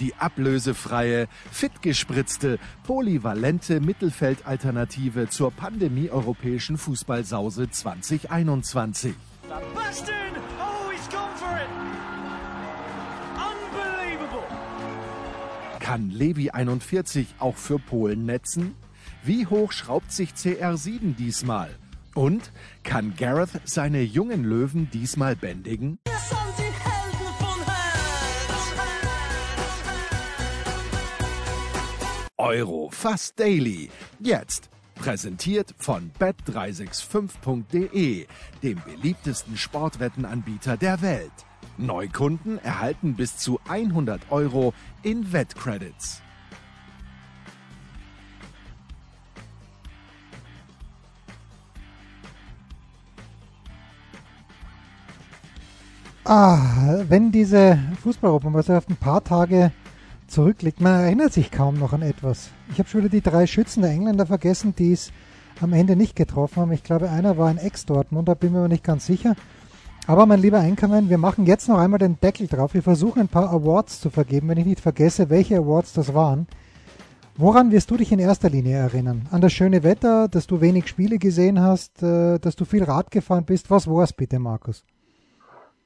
Die 0.00 0.14
ablösefreie, 0.14 1.28
fitgespritzte, 1.50 2.58
polyvalente 2.84 3.80
Mittelfeldalternative 3.80 5.28
zur 5.28 5.50
Pandemie-europäischen 5.50 6.78
Fußballsause 6.78 7.70
2021. 7.70 9.14
Baston! 9.74 10.14
Oh, 10.60 10.90
he's 10.90 11.08
gone 11.08 11.34
for 11.36 11.56
it! 11.56 11.68
Unbelievable! 13.34 14.44
Kann 15.80 16.10
Levi 16.10 16.50
41 16.50 17.26
auch 17.38 17.56
für 17.56 17.78
Polen 17.78 18.26
netzen? 18.26 18.74
Wie 19.24 19.46
hoch 19.46 19.72
schraubt 19.72 20.12
sich 20.12 20.30
CR7 20.30 21.14
diesmal? 21.16 21.70
Und 22.14 22.52
kann 22.84 23.14
Gareth 23.16 23.60
seine 23.64 24.02
jungen 24.02 24.44
Löwen 24.44 24.90
diesmal 24.92 25.36
bändigen? 25.36 25.98
Euro 32.38 32.88
fast 32.92 33.40
daily. 33.40 33.90
Jetzt 34.20 34.70
präsentiert 34.94 35.74
von 35.76 36.12
bet365.de, 36.20 38.28
dem 38.62 38.80
beliebtesten 38.84 39.56
Sportwettenanbieter 39.56 40.76
der 40.76 41.02
Welt. 41.02 41.32
Neukunden 41.78 42.58
erhalten 42.58 43.16
bis 43.16 43.38
zu 43.38 43.58
100 43.68 44.30
Euro 44.30 44.72
in 45.02 45.32
Wettcredits. 45.32 46.22
Ah, 56.24 57.02
wenn 57.08 57.32
diese 57.32 57.80
Fußball-Europameisterschaft 58.02 58.90
ein 58.90 58.96
paar 58.96 59.24
Tage 59.24 59.72
zurückliegt, 60.28 60.80
man 60.80 61.00
erinnert 61.00 61.32
sich 61.32 61.50
kaum 61.50 61.78
noch 61.78 61.92
an 61.92 62.02
etwas. 62.02 62.50
Ich 62.70 62.78
habe 62.78 62.88
schon 62.88 63.00
wieder 63.00 63.10
die 63.10 63.20
drei 63.20 63.46
Schützen 63.46 63.82
der 63.82 63.90
Engländer 63.90 64.26
vergessen, 64.26 64.74
die 64.76 64.92
es 64.92 65.12
am 65.60 65.72
Ende 65.72 65.96
nicht 65.96 66.16
getroffen 66.16 66.62
haben. 66.62 66.72
Ich 66.72 66.84
glaube, 66.84 67.10
einer 67.10 67.36
war 67.36 67.48
ein 67.48 67.58
Ex-Dortmund, 67.58 68.28
da 68.28 68.34
bin 68.34 68.50
ich 68.50 68.54
mir 68.54 68.68
nicht 68.68 68.84
ganz 68.84 69.06
sicher. 69.06 69.34
Aber 70.06 70.24
mein 70.24 70.40
lieber 70.40 70.60
Einkommen, 70.60 71.10
wir 71.10 71.18
machen 71.18 71.44
jetzt 71.44 71.68
noch 71.68 71.78
einmal 71.78 71.98
den 71.98 72.18
Deckel 72.20 72.46
drauf. 72.46 72.72
Wir 72.72 72.82
versuchen 72.82 73.20
ein 73.20 73.28
paar 73.28 73.50
Awards 73.50 74.00
zu 74.00 74.08
vergeben, 74.08 74.48
wenn 74.48 74.58
ich 74.58 74.66
nicht 74.66 74.80
vergesse, 74.80 75.28
welche 75.28 75.58
Awards 75.58 75.92
das 75.92 76.14
waren. 76.14 76.46
Woran 77.36 77.70
wirst 77.70 77.90
du 77.90 77.96
dich 77.96 78.10
in 78.10 78.18
erster 78.18 78.50
Linie 78.50 78.78
erinnern? 78.78 79.28
An 79.30 79.40
das 79.40 79.52
schöne 79.52 79.82
Wetter, 79.82 80.28
dass 80.28 80.46
du 80.46 80.60
wenig 80.60 80.88
Spiele 80.88 81.18
gesehen 81.18 81.60
hast, 81.60 82.02
äh, 82.02 82.38
dass 82.38 82.56
du 82.56 82.64
viel 82.64 82.84
Rad 82.84 83.10
gefahren 83.10 83.44
bist? 83.44 83.70
Was 83.70 83.86
war's 83.86 84.12
bitte, 84.12 84.38
Markus? 84.38 84.82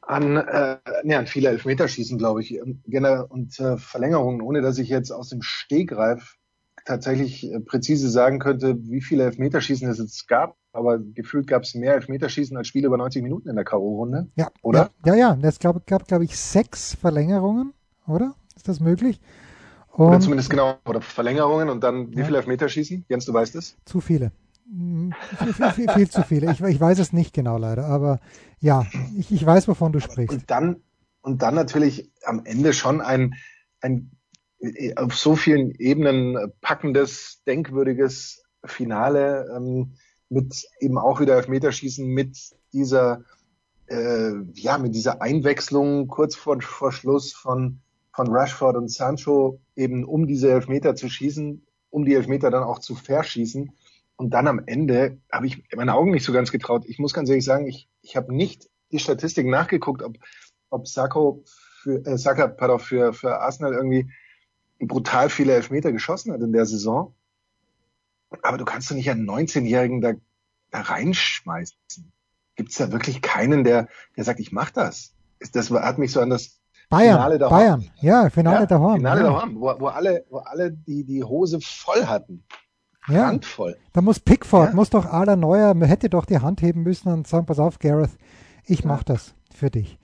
An, 0.03 0.37
äh, 0.37 0.79
nee, 1.05 1.15
an 1.15 1.27
viele 1.27 1.49
Elfmeterschießen, 1.51 2.19
glaube 2.19 2.43
ich, 2.43 2.61
gerne 2.87 3.27
und 3.27 3.59
äh, 3.61 3.77
Verlängerungen, 3.77 4.43
ohne 4.43 4.61
dass 4.61 4.79
ich 4.79 4.89
jetzt 4.89 5.13
aus 5.13 5.29
dem 5.29 5.43
Stegreif 5.43 6.37
tatsächlich 6.85 7.45
äh, 7.51 7.61
präzise 7.61 8.11
sagen 8.11 8.41
könnte, 8.41 8.77
wie 8.83 9.01
viele 9.01 9.25
Elfmeterschießen 9.25 9.89
es 9.89 9.99
jetzt 9.99 10.27
gab. 10.27 10.57
Aber 10.73 10.99
gefühlt 10.99 11.47
gab 11.47 11.63
es 11.63 11.75
mehr 11.75 11.95
Elfmeterschießen 11.95 12.57
als 12.57 12.67
Spiele 12.67 12.89
über 12.89 12.97
90 12.97 13.23
Minuten 13.23 13.49
in 13.49 13.55
der 13.57 13.65
K.O.-Runde. 13.65 14.27
Ja, 14.37 14.51
Oder? 14.63 14.91
Ja, 15.05 15.15
ja, 15.15 15.37
ja. 15.37 15.39
es 15.49 15.59
gab, 15.59 15.87
gab 15.87 16.09
glaube 16.09 16.25
ich, 16.25 16.37
sechs 16.37 16.95
Verlängerungen, 16.95 17.73
oder? 18.07 18.35
Ist 18.57 18.69
das 18.69 18.81
möglich? 18.81 19.21
Oder 19.93 20.13
Und 20.15 20.21
zumindest 20.21 20.51
genau, 20.51 20.79
oder 20.87 21.01
Verlängerungen 21.03 21.69
und 21.69 21.85
dann 21.85 22.11
wie 22.17 22.21
Ja. 22.21 22.25
viele 22.25 22.39
Elfmeterschießen? 22.39 23.05
Jens, 23.09 23.25
du 23.27 23.33
weißt 23.35 23.55
es? 23.57 23.77
zu 23.85 24.01
viele. 24.01 24.33
Viel, 25.37 25.53
viel, 25.53 25.71
viel, 25.71 25.89
viel 25.89 26.09
zu 26.11 26.23
viele. 26.23 26.47
Ich, 26.49 26.61
ich 26.63 26.81
weiß 26.81 26.99
es 26.99 27.13
nicht 27.13 27.35
genau 27.35 27.59
leider, 27.59 27.87
aber 27.87 28.21
ja, 28.63 28.87
ich, 29.19 29.31
ich 29.33 29.45
weiß, 29.45 29.69
wovon 29.69 29.93
du 29.93 30.01
sprichst. 30.01 30.33
Und 30.33 30.51
dann, 30.51 30.83
und 31.21 31.43
dann 31.43 31.55
natürlich 31.55 32.11
am 32.25 32.45
Ende 32.45 32.73
schon 32.73 33.01
ein, 33.01 33.35
ein 33.81 34.13
äh, 34.61 34.95
auf 34.95 35.15
so 35.17 35.37
vielen 35.37 35.73
Ebenen 35.73 36.53
packendes, 36.61 37.43
denkwürdiges 37.45 38.45
Finale 38.65 39.53
ähm, 39.55 39.95
mit 40.29 40.65
eben 40.81 40.97
auch 40.97 41.21
wieder 41.21 41.35
Elfmeterschießen, 41.37 42.07
mit 42.07 42.39
dieser, 42.73 43.25
äh, 43.87 44.31
ja, 44.55 44.79
mit 44.79 44.95
dieser 44.95 45.21
Einwechslung 45.21 46.07
kurz 46.07 46.37
vor, 46.37 46.63
vor 46.63 46.93
Schluss 46.93 47.33
von, 47.33 47.81
von 48.13 48.29
Rashford 48.29 48.77
und 48.77 48.91
Sancho 48.91 49.61
eben 49.75 50.05
um 50.05 50.29
diese 50.29 50.53
Elfmeter 50.53 50.95
zu 50.95 51.09
schießen, 51.09 51.67
um 51.91 52.05
die 52.05 52.15
Elfmeter 52.15 52.53
dann 52.53 52.63
auch 52.63 52.79
zu 52.79 52.95
verschießen. 52.95 53.73
Und 54.23 54.31
dann 54.31 54.47
am 54.47 54.63
Ende 54.67 55.19
habe 55.33 55.49
ich 55.49 55.65
meine 55.75 55.95
Augen 55.95 56.13
nicht 56.13 56.25
so 56.25 56.33
ganz 56.33 56.53
getraut. 56.53 56.85
Ich 56.87 57.01
muss 57.01 57.13
ganz 57.13 57.29
ehrlich 57.29 57.45
sagen, 57.45 57.67
ich, 57.67 57.89
ich 58.03 58.15
habe 58.15 58.33
nicht 58.33 58.71
die 58.93 59.01
Statistiken 59.01 59.51
nachgeguckt, 59.51 60.01
ob, 60.01 60.17
ob 60.71 60.87
Sacco 60.87 61.43
für, 61.83 62.07
äh, 62.07 62.17
Saka, 62.17 62.47
pardon, 62.47 62.79
für, 62.79 63.13
für 63.15 63.41
Arsenal 63.41 63.73
irgendwie 63.73 64.13
brutal 64.79 65.29
viele 65.29 65.55
Elfmeter 65.55 65.91
geschossen 65.91 66.33
hat 66.33 66.41
in 66.41 66.53
der 66.53 66.67
Saison. 66.67 67.17
Aber 68.43 68.59
du 68.59 68.65
kannst 68.65 68.93
doch 68.93 68.95
nicht 68.95 69.11
einen 69.11 69.29
19-Jährigen 69.29 70.01
da, 70.01 70.13
da 70.71 70.83
reinschmeißen. 70.83 71.77
Gibt 72.55 72.71
es 72.71 72.77
da 72.77 72.93
wirklich 72.93 73.23
keinen, 73.23 73.65
der, 73.65 73.89
der 74.17 74.23
sagt, 74.23 74.39
ich 74.39 74.53
mach 74.53 74.71
das? 74.71 75.15
Das 75.53 75.69
hat 75.69 75.99
mich 75.99 76.13
so 76.13 76.21
an 76.21 76.31
das 76.31 76.61
Bayern, 76.89 77.17
Finale 77.17 77.39
daheim. 77.39 77.59
Bayern, 77.59 77.91
ja, 78.01 78.31
Finale 78.31 78.61
ja, 78.61 78.67
daheim. 78.67 78.97
Finale 78.99 79.21
ja. 79.25 79.31
daheim, 79.33 79.61
wo, 79.61 79.81
wo 79.81 79.89
alle, 79.89 80.25
wo 80.31 80.39
alle 80.39 80.71
die, 80.71 81.03
die 81.03 81.25
Hose 81.25 81.59
voll 81.61 82.07
hatten. 82.07 82.45
Ja. 83.09 83.27
Randvoll. 83.27 83.77
Da 83.93 84.01
muss 84.01 84.21
Pickford, 84.21 84.71
Ja. 84.71 84.75
muss 84.75 84.91
doch 84.91 85.07
aller 85.07 85.37
Neuer, 85.37 85.75
man 85.75 85.89
hätte 85.89 86.09
doch 86.09 86.25
die 86.25 86.39
Hand 86.39 86.63
heben 86.63 86.83
müssen 86.83 87.09
und 87.13 87.27
sagen, 87.27 87.47
pass 87.47 87.59
auf, 87.59 87.79
Gareth, 87.79 88.11
ich 88.65 88.85
mach 88.85 89.03
das 89.03 89.35
für 89.55 89.71
dich. 89.71 89.99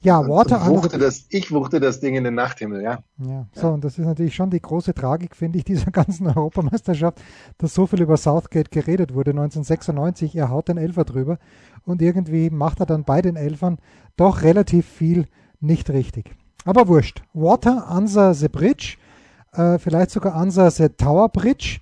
Ja, 0.00 0.28
Water 0.28 0.62
Und 0.62 0.76
wuchte 0.76 0.94
under 0.94 1.06
das, 1.06 1.26
ich 1.30 1.50
wuchte 1.50 1.80
das 1.80 1.98
Ding 1.98 2.14
in 2.14 2.22
den 2.22 2.34
Nachthimmel, 2.34 2.82
ja. 2.82 3.00
Ja, 3.18 3.46
so, 3.52 3.68
und 3.68 3.82
das 3.82 3.98
ist 3.98 4.06
natürlich 4.06 4.34
schon 4.34 4.48
die 4.50 4.62
große 4.62 4.94
Tragik, 4.94 5.34
finde 5.34 5.58
ich, 5.58 5.64
dieser 5.64 5.90
ganzen 5.90 6.28
Europameisterschaft, 6.28 7.20
dass 7.56 7.74
so 7.74 7.86
viel 7.86 8.02
über 8.02 8.16
Southgate 8.16 8.70
geredet 8.70 9.12
wurde. 9.14 9.30
1996, 9.30 10.36
er 10.36 10.50
haut 10.50 10.68
den 10.68 10.76
Elfer 10.76 11.04
drüber 11.04 11.38
und 11.84 12.00
irgendwie 12.00 12.50
macht 12.50 12.78
er 12.78 12.86
dann 12.86 13.02
bei 13.04 13.22
den 13.22 13.34
Elfern 13.34 13.78
doch 14.16 14.42
relativ 14.42 14.86
viel 14.86 15.26
nicht 15.60 15.90
richtig. 15.90 16.32
Aber 16.64 16.86
wurscht. 16.86 17.22
Water 17.32 17.88
under 17.90 18.34
the 18.34 18.48
bridge, 18.48 18.98
äh, 19.52 19.78
vielleicht 19.78 20.10
sogar 20.10 20.40
under 20.40 20.70
the 20.70 20.90
Tower 20.90 21.28
Bridge. 21.28 21.78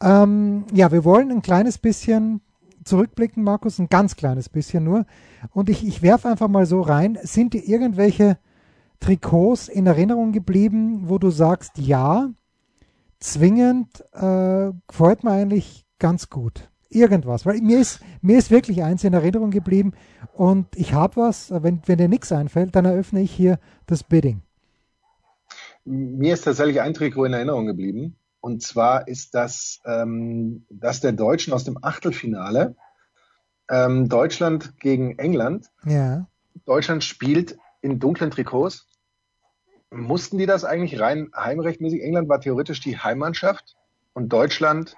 Ähm, 0.00 0.64
ja, 0.72 0.92
wir 0.92 1.04
wollen 1.04 1.30
ein 1.30 1.42
kleines 1.42 1.78
bisschen 1.78 2.40
zurückblicken, 2.84 3.42
Markus, 3.42 3.78
ein 3.78 3.88
ganz 3.88 4.16
kleines 4.16 4.48
bisschen 4.48 4.84
nur. 4.84 5.06
Und 5.52 5.68
ich, 5.68 5.86
ich 5.86 6.02
werfe 6.02 6.28
einfach 6.28 6.48
mal 6.48 6.66
so 6.66 6.80
rein, 6.80 7.18
sind 7.22 7.54
dir 7.54 7.66
irgendwelche 7.66 8.38
Trikots 9.00 9.68
in 9.68 9.86
Erinnerung 9.86 10.32
geblieben, 10.32 11.04
wo 11.04 11.18
du 11.18 11.30
sagst, 11.30 11.78
ja, 11.78 12.30
zwingend 13.20 14.04
äh, 14.12 14.72
gefällt 14.86 15.24
mir 15.24 15.32
eigentlich 15.32 15.86
ganz 15.98 16.30
gut. 16.30 16.70
Irgendwas, 16.90 17.44
weil 17.44 17.60
mir 17.60 17.80
ist, 17.80 18.00
mir 18.22 18.38
ist 18.38 18.50
wirklich 18.50 18.82
eins 18.82 19.04
in 19.04 19.12
Erinnerung 19.12 19.50
geblieben 19.50 19.92
und 20.32 20.66
ich 20.74 20.94
habe 20.94 21.16
was, 21.16 21.50
wenn, 21.50 21.82
wenn 21.84 21.98
dir 21.98 22.08
nichts 22.08 22.32
einfällt, 22.32 22.74
dann 22.74 22.86
eröffne 22.86 23.20
ich 23.20 23.30
hier 23.30 23.58
das 23.86 24.02
Bidding. 24.02 24.40
Mir 25.84 26.32
ist 26.32 26.44
tatsächlich 26.44 26.80
ein 26.80 26.94
Trikot 26.94 27.26
in 27.26 27.34
Erinnerung 27.34 27.66
geblieben. 27.66 28.16
Und 28.40 28.62
zwar 28.62 29.08
ist 29.08 29.34
das 29.34 29.80
ähm, 29.84 30.64
das 30.70 31.00
der 31.00 31.12
Deutschen 31.12 31.52
aus 31.52 31.64
dem 31.64 31.82
Achtelfinale. 31.82 32.76
Ähm, 33.68 34.08
Deutschland 34.08 34.78
gegen 34.78 35.18
England. 35.18 35.70
Ja. 35.84 36.26
Deutschland 36.64 37.04
spielt 37.04 37.58
in 37.80 37.98
dunklen 37.98 38.30
Trikots. 38.30 38.86
Mussten 39.90 40.38
die 40.38 40.46
das 40.46 40.64
eigentlich 40.64 41.00
rein 41.00 41.30
heimrechtmäßig? 41.34 42.02
England 42.02 42.28
war 42.28 42.40
theoretisch 42.40 42.80
die 42.80 42.98
Heimmannschaft 42.98 43.76
und 44.12 44.32
Deutschland 44.32 44.96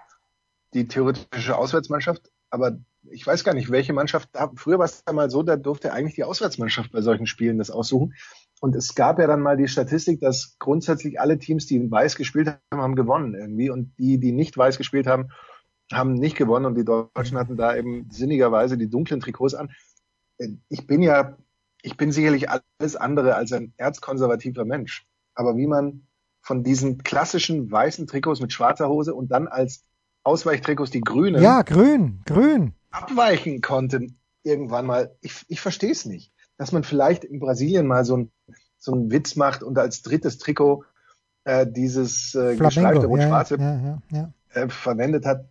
die 0.74 0.88
theoretische 0.88 1.56
Auswärtsmannschaft. 1.56 2.30
Aber 2.50 2.78
ich 3.10 3.26
weiß 3.26 3.44
gar 3.44 3.54
nicht, 3.54 3.70
welche 3.70 3.92
Mannschaft. 3.92 4.28
Da, 4.32 4.50
früher 4.54 4.78
war 4.78 4.84
es 4.84 5.02
ja 5.06 5.12
mal 5.12 5.30
so, 5.30 5.42
da 5.42 5.56
durfte 5.56 5.92
eigentlich 5.92 6.14
die 6.14 6.24
Auswärtsmannschaft 6.24 6.92
bei 6.92 7.00
solchen 7.00 7.26
Spielen 7.26 7.58
das 7.58 7.70
aussuchen. 7.70 8.14
Und 8.60 8.76
es 8.76 8.94
gab 8.94 9.18
ja 9.18 9.26
dann 9.26 9.40
mal 9.40 9.56
die 9.56 9.68
Statistik, 9.68 10.20
dass 10.20 10.56
grundsätzlich 10.58 11.18
alle 11.18 11.38
Teams, 11.38 11.66
die 11.66 11.76
in 11.76 11.90
weiß 11.90 12.16
gespielt 12.16 12.48
haben, 12.70 12.80
haben 12.82 12.94
gewonnen 12.94 13.34
irgendwie. 13.34 13.70
Und 13.70 13.94
die, 13.98 14.18
die 14.18 14.32
nicht 14.32 14.56
weiß 14.56 14.76
gespielt 14.76 15.06
haben, 15.06 15.30
haben 15.90 16.12
nicht 16.12 16.36
gewonnen. 16.36 16.66
Und 16.66 16.76
die 16.76 16.84
Deutschen 16.84 17.38
hatten 17.38 17.56
da 17.56 17.74
eben 17.74 18.08
sinnigerweise 18.10 18.76
die 18.76 18.90
dunklen 18.90 19.20
Trikots 19.20 19.54
an. 19.54 19.70
Ich 20.68 20.86
bin 20.86 21.00
ja, 21.00 21.38
ich 21.82 21.96
bin 21.96 22.12
sicherlich 22.12 22.48
alles 22.50 22.96
andere 22.96 23.34
als 23.34 23.52
ein 23.52 23.72
erzkonservativer 23.78 24.66
Mensch. 24.66 25.06
Aber 25.34 25.56
wie 25.56 25.66
man 25.66 26.06
von 26.42 26.62
diesen 26.62 26.98
klassischen 26.98 27.70
weißen 27.70 28.06
Trikots 28.06 28.40
mit 28.40 28.52
schwarzer 28.52 28.88
Hose 28.88 29.14
und 29.14 29.30
dann 29.30 29.48
als 29.48 29.84
Ausweichtrikots 30.22 30.90
die 30.90 31.00
grünen, 31.00 31.42
Ja, 31.42 31.62
grün, 31.62 32.20
grün. 32.26 32.74
abweichen 32.90 33.62
konnte 33.62 34.08
irgendwann 34.42 34.84
mal. 34.84 35.16
Ich, 35.22 35.44
ich 35.48 35.60
verstehe 35.62 35.92
es 35.92 36.04
nicht. 36.04 36.32
Dass 36.60 36.72
man 36.72 36.84
vielleicht 36.84 37.24
in 37.24 37.40
Brasilien 37.40 37.86
mal 37.86 38.04
so 38.04 38.18
ein 38.18 38.30
so 38.80 38.92
einen 38.92 39.10
Witz 39.10 39.36
macht 39.36 39.62
und 39.62 39.78
als 39.78 40.02
drittes 40.02 40.38
Trikot 40.38 40.84
äh, 41.44 41.66
dieses 41.66 42.34
äh, 42.34 42.56
geschleifte 42.56 43.06
rot-schwarze 43.06 43.56
ja, 43.56 43.76
ja, 43.76 44.02
ja, 44.10 44.32
äh, 44.54 44.68
verwendet 44.68 45.26
hat. 45.26 45.48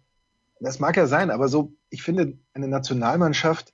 Das 0.59 0.79
mag 0.79 0.97
ja 0.97 1.07
sein, 1.07 1.29
aber 1.29 1.47
so, 1.47 1.71
ich 1.89 2.03
finde, 2.03 2.37
eine 2.53 2.67
Nationalmannschaft, 2.67 3.73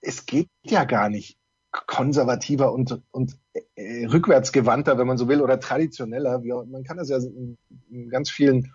es 0.00 0.26
geht 0.26 0.48
ja 0.64 0.84
gar 0.84 1.08
nicht 1.08 1.38
konservativer 1.70 2.72
und, 2.72 3.00
und 3.12 3.38
äh, 3.76 4.06
rückwärtsgewandter, 4.06 4.98
wenn 4.98 5.06
man 5.06 5.16
so 5.16 5.28
will, 5.28 5.40
oder 5.40 5.60
traditioneller. 5.60 6.42
Wie, 6.42 6.52
man 6.52 6.82
kann 6.82 6.96
das 6.96 7.08
ja 7.08 7.18
in, 7.18 7.56
in 7.90 8.08
ganz 8.08 8.30
vielen, 8.30 8.72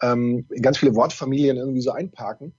ähm, 0.00 0.46
in 0.50 0.62
ganz 0.62 0.78
viele 0.78 0.94
Wortfamilien 0.94 1.58
irgendwie 1.58 1.82
so 1.82 1.90
einparken, 1.90 2.54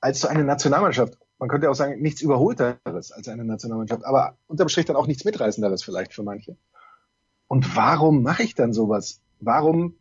als 0.00 0.20
so 0.20 0.28
eine 0.28 0.44
Nationalmannschaft. 0.44 1.18
Man 1.42 1.48
könnte 1.48 1.68
auch 1.68 1.74
sagen, 1.74 2.00
nichts 2.00 2.22
Überholteres 2.22 3.10
als 3.10 3.26
eine 3.26 3.44
Nationalmannschaft, 3.44 4.04
aber 4.04 4.36
unterm 4.46 4.68
Strich 4.68 4.86
dann 4.86 4.94
auch 4.94 5.08
nichts 5.08 5.24
Mitreißenderes 5.24 5.82
vielleicht 5.82 6.14
für 6.14 6.22
manche. 6.22 6.56
Und 7.48 7.74
warum 7.74 8.22
mache 8.22 8.44
ich 8.44 8.54
dann 8.54 8.72
sowas? 8.72 9.20
Warum, 9.40 9.96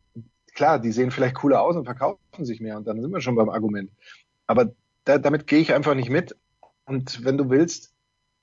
klar, 0.53 0.77
die 0.77 0.91
sehen 0.91 1.09
vielleicht 1.09 1.33
cooler 1.33 1.63
aus 1.63 1.75
und 1.75 1.85
verkaufen 1.85 2.45
sich 2.45 2.61
mehr 2.61 2.77
und 2.77 2.85
dann 2.85 3.01
sind 3.01 3.09
wir 3.09 3.21
schon 3.21 3.33
beim 3.33 3.49
Argument. 3.49 3.89
Aber 4.45 4.75
da, 5.03 5.17
damit 5.17 5.47
gehe 5.47 5.57
ich 5.57 5.73
einfach 5.73 5.95
nicht 5.95 6.11
mit. 6.11 6.38
Und 6.85 7.25
wenn 7.25 7.39
du 7.39 7.49
willst, 7.49 7.91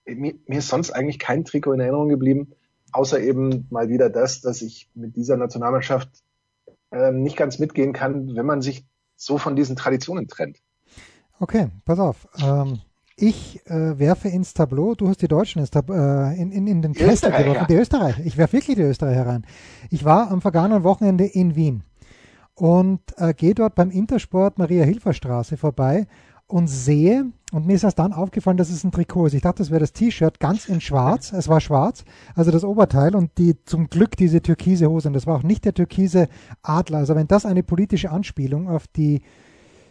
mir, 0.05 0.35
mir 0.49 0.59
ist 0.59 0.67
sonst 0.67 0.91
eigentlich 0.91 1.21
kein 1.21 1.45
Trikot 1.45 1.75
in 1.75 1.81
Erinnerung 1.81 2.09
geblieben, 2.09 2.51
außer 2.91 3.21
eben 3.21 3.69
mal 3.71 3.89
wieder 3.91 4.11
das, 4.11 4.41
dass 4.41 4.61
ich 4.61 4.91
mit 4.95 5.15
dieser 5.15 5.37
Nationalmannschaft 5.37 6.09
äh, 6.91 7.13
nicht 7.13 7.37
ganz 7.37 7.61
mitgehen 7.61 7.93
kann, 7.93 8.35
wenn 8.35 8.47
man 8.47 8.61
sich 8.61 8.85
so 9.15 9.39
von 9.39 9.55
diesen 9.55 9.77
Traditionen 9.77 10.27
trennt. 10.27 10.59
Okay, 11.39 11.69
pass 11.85 12.01
auf. 12.01 12.27
Ähm, 12.43 12.81
ich 13.21 13.61
äh, 13.67 13.99
werfe 13.99 14.29
ins 14.29 14.55
Tableau, 14.55 14.95
du 14.95 15.09
hast 15.09 15.21
die 15.21 15.29
Deutschen 15.29 15.59
ins 15.59 15.71
Tab 15.71 15.91
äh, 15.91 16.35
in, 16.41 16.53
in, 16.53 16.67
in 16.67 16.83
den 16.83 16.93
Tester 16.95 17.31
geworfen, 17.31 17.67
die 17.69 17.75
Österreicher. 17.75 18.25
Ich 18.25 18.39
werfe 18.39 18.55
wirklich 18.55 18.77
die 18.77 18.83
Österreicher 18.83 19.27
rein. 19.27 19.45
Ich 19.91 20.05
war 20.05 20.31
am 20.31 20.41
vergangenen 20.41 20.85
Wochenende 20.85 21.25
in 21.25 21.57
Wien 21.57 21.83
und 22.55 23.01
äh, 23.17 23.35
gehe 23.35 23.55
dort 23.55 23.75
beim 23.75 23.91
Intersport 23.91 24.59
Maria 24.59 24.85
Hilfer 24.85 25.13
Straße 25.13 25.57
vorbei 25.57 26.07
und 26.47 26.69
sehe, 26.69 27.27
und 27.53 27.67
mir 27.67 27.75
ist 27.75 27.85
erst 27.85 27.99
dann 27.99 28.13
aufgefallen, 28.13 28.57
dass 28.57 28.71
es 28.71 28.85
ein 28.85 28.93
Trikot 28.93 29.27
ist. 29.27 29.35
Ich 29.35 29.43
dachte, 29.43 29.59
das 29.59 29.71
wäre 29.71 29.81
das 29.81 29.93
T-Shirt 29.93 30.41
ganz 30.41 30.67
in 30.67 30.81
schwarz. 30.81 31.33
Es 31.33 31.49
war 31.49 31.61
schwarz, 31.61 32.05
also 32.35 32.51
das 32.51 32.65
Oberteil 32.65 33.15
und 33.15 33.37
die 33.37 33.63
zum 33.65 33.89
Glück 33.89 34.17
diese 34.17 34.41
türkise 34.41 34.89
Hose. 34.89 35.09
Und 35.09 35.15
das 35.15 35.27
war 35.27 35.37
auch 35.37 35.43
nicht 35.43 35.65
der 35.65 35.75
türkise 35.75 36.29
Adler. 36.63 36.99
Also 36.99 37.15
wenn 37.17 37.27
das 37.27 37.45
eine 37.45 37.63
politische 37.63 38.11
Anspielung 38.11 38.69
auf 38.69 38.87
die 38.87 39.21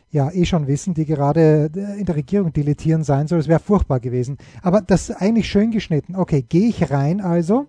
ja 0.10 0.32
eh 0.32 0.46
schon 0.46 0.68
wissen, 0.68 0.94
die 0.94 1.06
gerade 1.06 1.70
in 1.74 2.06
der 2.06 2.16
Regierung 2.16 2.54
dilettieren 2.54 3.04
sein 3.04 3.28
soll, 3.28 3.40
das 3.40 3.48
wäre 3.48 3.60
furchtbar 3.60 4.00
gewesen. 4.00 4.38
Aber 4.62 4.82
das 4.82 5.10
ist 5.10 5.22
eigentlich 5.22 5.50
schön 5.50 5.72
geschnitten. 5.72 6.16
Okay, 6.16 6.42
gehe 6.42 6.70
ich 6.70 6.92
rein 6.92 7.22
also 7.22 7.68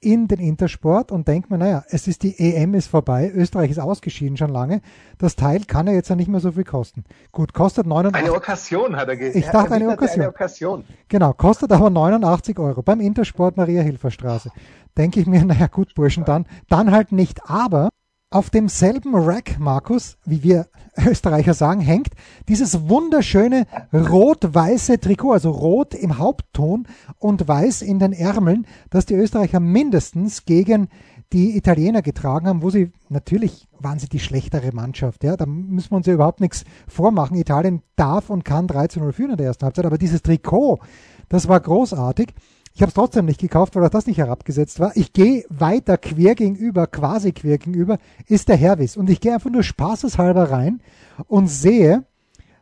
in 0.00 0.28
den 0.28 0.38
Intersport 0.38 1.10
und 1.10 1.26
denke 1.26 1.48
mir, 1.50 1.58
naja, 1.58 1.84
es 1.88 2.06
ist 2.06 2.22
die 2.22 2.38
EM 2.38 2.74
ist 2.74 2.86
vorbei, 2.86 3.32
Österreich 3.34 3.70
ist 3.72 3.80
ausgeschieden 3.80 4.36
schon 4.36 4.50
lange, 4.50 4.80
das 5.18 5.34
Teil 5.34 5.64
kann 5.64 5.88
ja 5.88 5.92
jetzt 5.92 6.08
ja 6.08 6.14
nicht 6.14 6.28
mehr 6.28 6.40
so 6.40 6.52
viel 6.52 6.64
kosten. 6.64 7.04
Gut, 7.32 7.52
kostet 7.52 7.86
89 7.86 8.24
Eine 8.24 8.36
Okkasion 8.36 8.96
hat 8.96 9.08
er 9.08 9.16
gesagt. 9.16 9.36
Ich 9.36 9.50
dachte 9.50 9.74
eine 9.74 9.88
Okkasion. 9.88 10.20
eine 10.20 10.28
Okkasion. 10.28 10.84
Genau, 11.08 11.32
kostet 11.32 11.72
aber 11.72 11.90
89 11.90 12.58
Euro 12.58 12.82
beim 12.82 13.00
Intersport 13.00 13.56
Maria 13.56 13.82
Hilfer 13.82 14.12
Straße. 14.12 14.50
Denke 14.96 15.20
ich 15.20 15.26
mir, 15.26 15.44
naja 15.44 15.66
gut, 15.66 15.94
Burschen, 15.94 16.24
dann, 16.24 16.46
dann 16.68 16.92
halt 16.92 17.10
nicht. 17.10 17.40
Aber 17.50 17.88
auf 18.30 18.50
demselben 18.50 19.14
Rack, 19.14 19.58
Markus, 19.58 20.18
wie 20.26 20.42
wir 20.42 20.66
Österreicher 21.06 21.54
sagen, 21.54 21.80
hängt 21.80 22.10
dieses 22.48 22.88
wunderschöne 22.88 23.66
rot-weiße 23.92 25.00
Trikot, 25.00 25.32
also 25.32 25.50
rot 25.50 25.94
im 25.94 26.18
Hauptton 26.18 26.86
und 27.18 27.48
weiß 27.48 27.82
in 27.82 27.98
den 27.98 28.12
Ärmeln, 28.12 28.66
das 28.90 29.06
die 29.06 29.14
Österreicher 29.14 29.60
mindestens 29.60 30.44
gegen 30.44 30.88
die 31.32 31.56
Italiener 31.56 32.02
getragen 32.02 32.46
haben, 32.46 32.62
wo 32.62 32.70
sie 32.70 32.90
natürlich 33.08 33.68
waren 33.78 33.98
sie 33.98 34.08
die 34.08 34.20
schlechtere 34.20 34.72
Mannschaft. 34.74 35.24
Ja, 35.24 35.36
da 35.36 35.46
müssen 35.46 35.92
wir 35.92 35.96
uns 35.96 36.06
ja 36.06 36.14
überhaupt 36.14 36.40
nichts 36.40 36.64
vormachen. 36.86 37.36
Italien 37.36 37.82
darf 37.96 38.28
und 38.28 38.44
kann 38.44 38.66
13-0 38.66 39.12
führen 39.12 39.32
in 39.32 39.36
der 39.36 39.46
ersten 39.46 39.64
Halbzeit, 39.64 39.86
aber 39.86 39.98
dieses 39.98 40.22
Trikot, 40.22 40.80
das 41.28 41.48
war 41.48 41.60
großartig. 41.60 42.34
Ich 42.74 42.82
habe 42.82 42.90
es 42.90 42.94
trotzdem 42.94 43.24
nicht 43.24 43.40
gekauft, 43.40 43.74
weil 43.74 43.84
auch 43.84 43.90
das 43.90 44.06
nicht 44.06 44.18
herabgesetzt 44.18 44.78
war. 44.80 44.96
Ich 44.96 45.12
gehe 45.12 45.44
weiter 45.48 45.98
quer 45.98 46.34
gegenüber, 46.34 46.86
quasi 46.86 47.32
quer 47.32 47.58
gegenüber, 47.58 47.98
ist 48.26 48.48
der 48.48 48.56
Hervis. 48.56 48.96
Und 48.96 49.10
ich 49.10 49.20
gehe 49.20 49.34
einfach 49.34 49.50
nur 49.50 49.62
spaßeshalber 49.62 50.50
rein 50.50 50.80
und 51.26 51.48
sehe, 51.48 52.04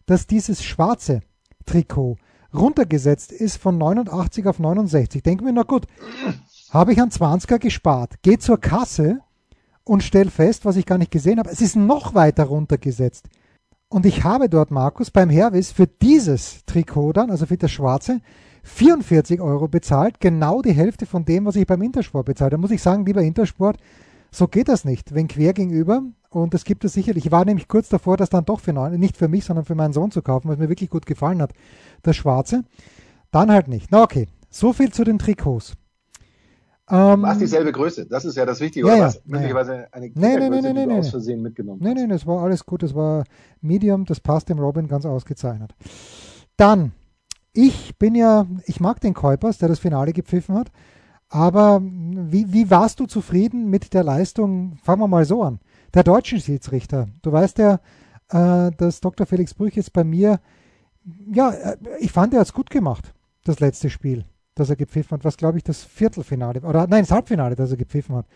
dass 0.07 0.27
dieses 0.27 0.63
schwarze 0.65 1.21
Trikot 1.67 2.17
runtergesetzt 2.55 3.33
ist 3.33 3.59
von 3.59 3.77
89 3.77 4.47
auf 4.47 4.59
69. 4.59 5.23
Denke 5.23 5.45
mir, 5.45 5.53
na 5.53 5.63
gut, 5.63 5.87
habe 6.71 6.93
ich 6.93 7.01
an 7.01 7.11
20er 7.11 7.59
gespart. 7.59 8.23
Gehe 8.23 8.39
zur 8.39 8.59
Kasse 8.59 9.21
und 9.85 10.03
stelle 10.03 10.31
fest, 10.31 10.65
was 10.65 10.77
ich 10.77 10.87
gar 10.87 10.99
nicht 10.99 11.11
gesehen 11.11 11.39
habe, 11.39 11.51
es 11.51 11.61
ist 11.61 11.77
noch 11.77 12.15
weiter 12.15 12.45
runtergesetzt. 12.45 13.29
Und 13.89 14.05
ich 14.05 14.25
habe 14.25 14.49
dort, 14.49 14.71
Markus, 14.71 15.11
beim 15.11 15.31
Hervis 15.31 15.71
für 15.71 15.87
dieses 15.87 16.65
Trikot 16.67 17.13
dann, 17.13 17.31
also 17.31 17.47
für 17.47 17.57
das 17.57 17.71
schwarze, 17.71 18.21
44 18.67 19.41
Euro 19.41 19.69
bezahlt, 19.69 20.21
genau 20.21 20.61
die 20.61 20.73
Hälfte 20.73 21.07
von 21.07 21.25
dem, 21.25 21.47
was 21.47 21.57
ich 21.57 21.67
beim 21.67 21.83
Intersport 21.83 22.27
bezahlt. 22.27 22.53
Da 22.53 22.59
muss 22.59 22.73
ich 22.73 22.83
sagen, 22.83 23.07
lieber 23.07 23.23
Intersport, 23.23 23.79
so 24.33 24.49
geht 24.49 24.69
das 24.69 24.85
nicht. 24.85 25.15
Wenn 25.15 25.29
quer 25.29 25.53
gegenüber, 25.53 26.03
und 26.31 26.53
es 26.53 26.65
gibt 26.65 26.85
es 26.85 26.93
sicherlich, 26.93 27.27
ich 27.27 27.33
war 27.33 27.45
nämlich 27.45 27.69
kurz 27.69 27.89
davor, 27.89 28.17
das 28.17 28.29
dann 28.29 28.45
doch 28.45 28.61
für 28.61 28.73
neun, 28.73 28.99
nicht 28.99 29.17
für 29.17 29.29
mich, 29.29 29.45
sondern 29.45 29.65
für 29.65 29.77
meinen 29.77 29.93
Sohn 29.93 30.11
zu 30.11 30.21
kaufen, 30.21 30.49
was 30.49 30.59
mir 30.59 30.69
wirklich 30.69 30.91
gut 30.91 31.07
gefallen 31.07 31.41
hat, 31.41 31.53
das 32.03 32.17
Schwarze. 32.17 32.65
Dann 33.31 33.51
halt 33.51 33.69
nicht. 33.69 33.91
Na 33.91 34.03
okay, 34.03 34.27
so 34.51 34.73
viel 34.73 34.93
zu 34.93 35.05
den 35.05 35.19
Trikots. 35.19 35.75
Ähm, 36.91 37.25
es 37.25 37.39
dieselbe 37.39 37.73
Größe? 37.73 38.07
Das 38.07 38.25
ist 38.25 38.37
ja 38.37 38.45
das 38.45 38.61
Wichtige. 38.61 38.87
Ja, 38.87 38.95
oder 38.95 39.01
ja, 39.01 39.07
was? 39.09 39.23
Möglicherweise 39.25 39.75
ja. 39.75 39.87
eine 39.93 40.07
nee, 40.07 40.37
nee, 40.37 40.49
nee, 40.49 40.61
nee, 40.61 40.73
die 40.73 40.87
nee, 40.87 40.99
aus 40.99 41.11
Versehen 41.11 41.43
mitgenommen 41.43 41.81
Nee, 41.83 41.95
nee, 41.95 42.07
das 42.07 42.27
war 42.27 42.43
alles 42.43 42.65
gut. 42.65 42.83
Das 42.83 42.95
war 42.95 43.25
Medium, 43.61 44.05
das 44.05 44.21
passt 44.21 44.49
dem 44.49 44.59
Robin 44.59 44.87
ganz 44.87 45.05
ausgezeichnet. 45.05 45.75
Dann 46.57 46.93
ich 47.57 47.97
bin 47.99 48.15
ja, 48.15 48.47
ich 48.67 48.81
mag 48.81 49.01
den 49.01 49.15
Kuipers, 49.15 49.59
der 49.59 49.69
das 49.69 49.79
Finale 49.79 50.13
gepfiffen 50.13 50.57
hat. 50.57 50.71
Aber 51.29 51.81
wie, 51.83 52.53
wie 52.53 52.71
warst 52.71 53.01
du 53.01 53.07
zufrieden 53.07 53.69
mit 53.69 53.95
der 53.95 54.05
Leistung, 54.05 54.77
fangen 54.83 55.01
wir 55.01 55.09
mal 55.09 55.25
so 55.25 55.43
an, 55.43 55.59
der 55.95 56.05
deutschen 56.05 56.39
Schiedsrichter? 56.39 57.09
Du 57.23 57.33
weißt 57.33 57.59
ja, 57.59 57.81
äh, 58.31 58.71
dass 58.77 59.01
Dr. 59.01 59.27
Felix 59.27 59.55
Brüch 59.55 59.75
jetzt 59.75 59.93
bei 59.93 60.05
mir, 60.05 60.39
ja, 61.33 61.51
äh, 61.51 61.77
ich 61.99 62.13
fand, 62.13 62.33
er 62.35 62.41
hat 62.41 62.47
es 62.47 62.53
gut 62.53 62.71
gemacht, 62.71 63.13
das 63.45 63.59
letzte 63.59 63.91
Spiel, 63.91 64.25
das 64.55 64.71
er 64.71 64.77
gepfiffen 64.77 65.17
hat, 65.17 65.25
was 65.25 65.37
glaube 65.37 65.59
ich 65.59 65.65
das 65.65 65.83
Viertelfinale, 65.83 66.61
oder 66.61 66.87
nein, 66.87 67.03
das 67.03 67.11
Halbfinale, 67.11 67.57
das 67.57 67.71
er 67.73 67.77
gepfiffen 67.77 68.15
hat. 68.15 68.27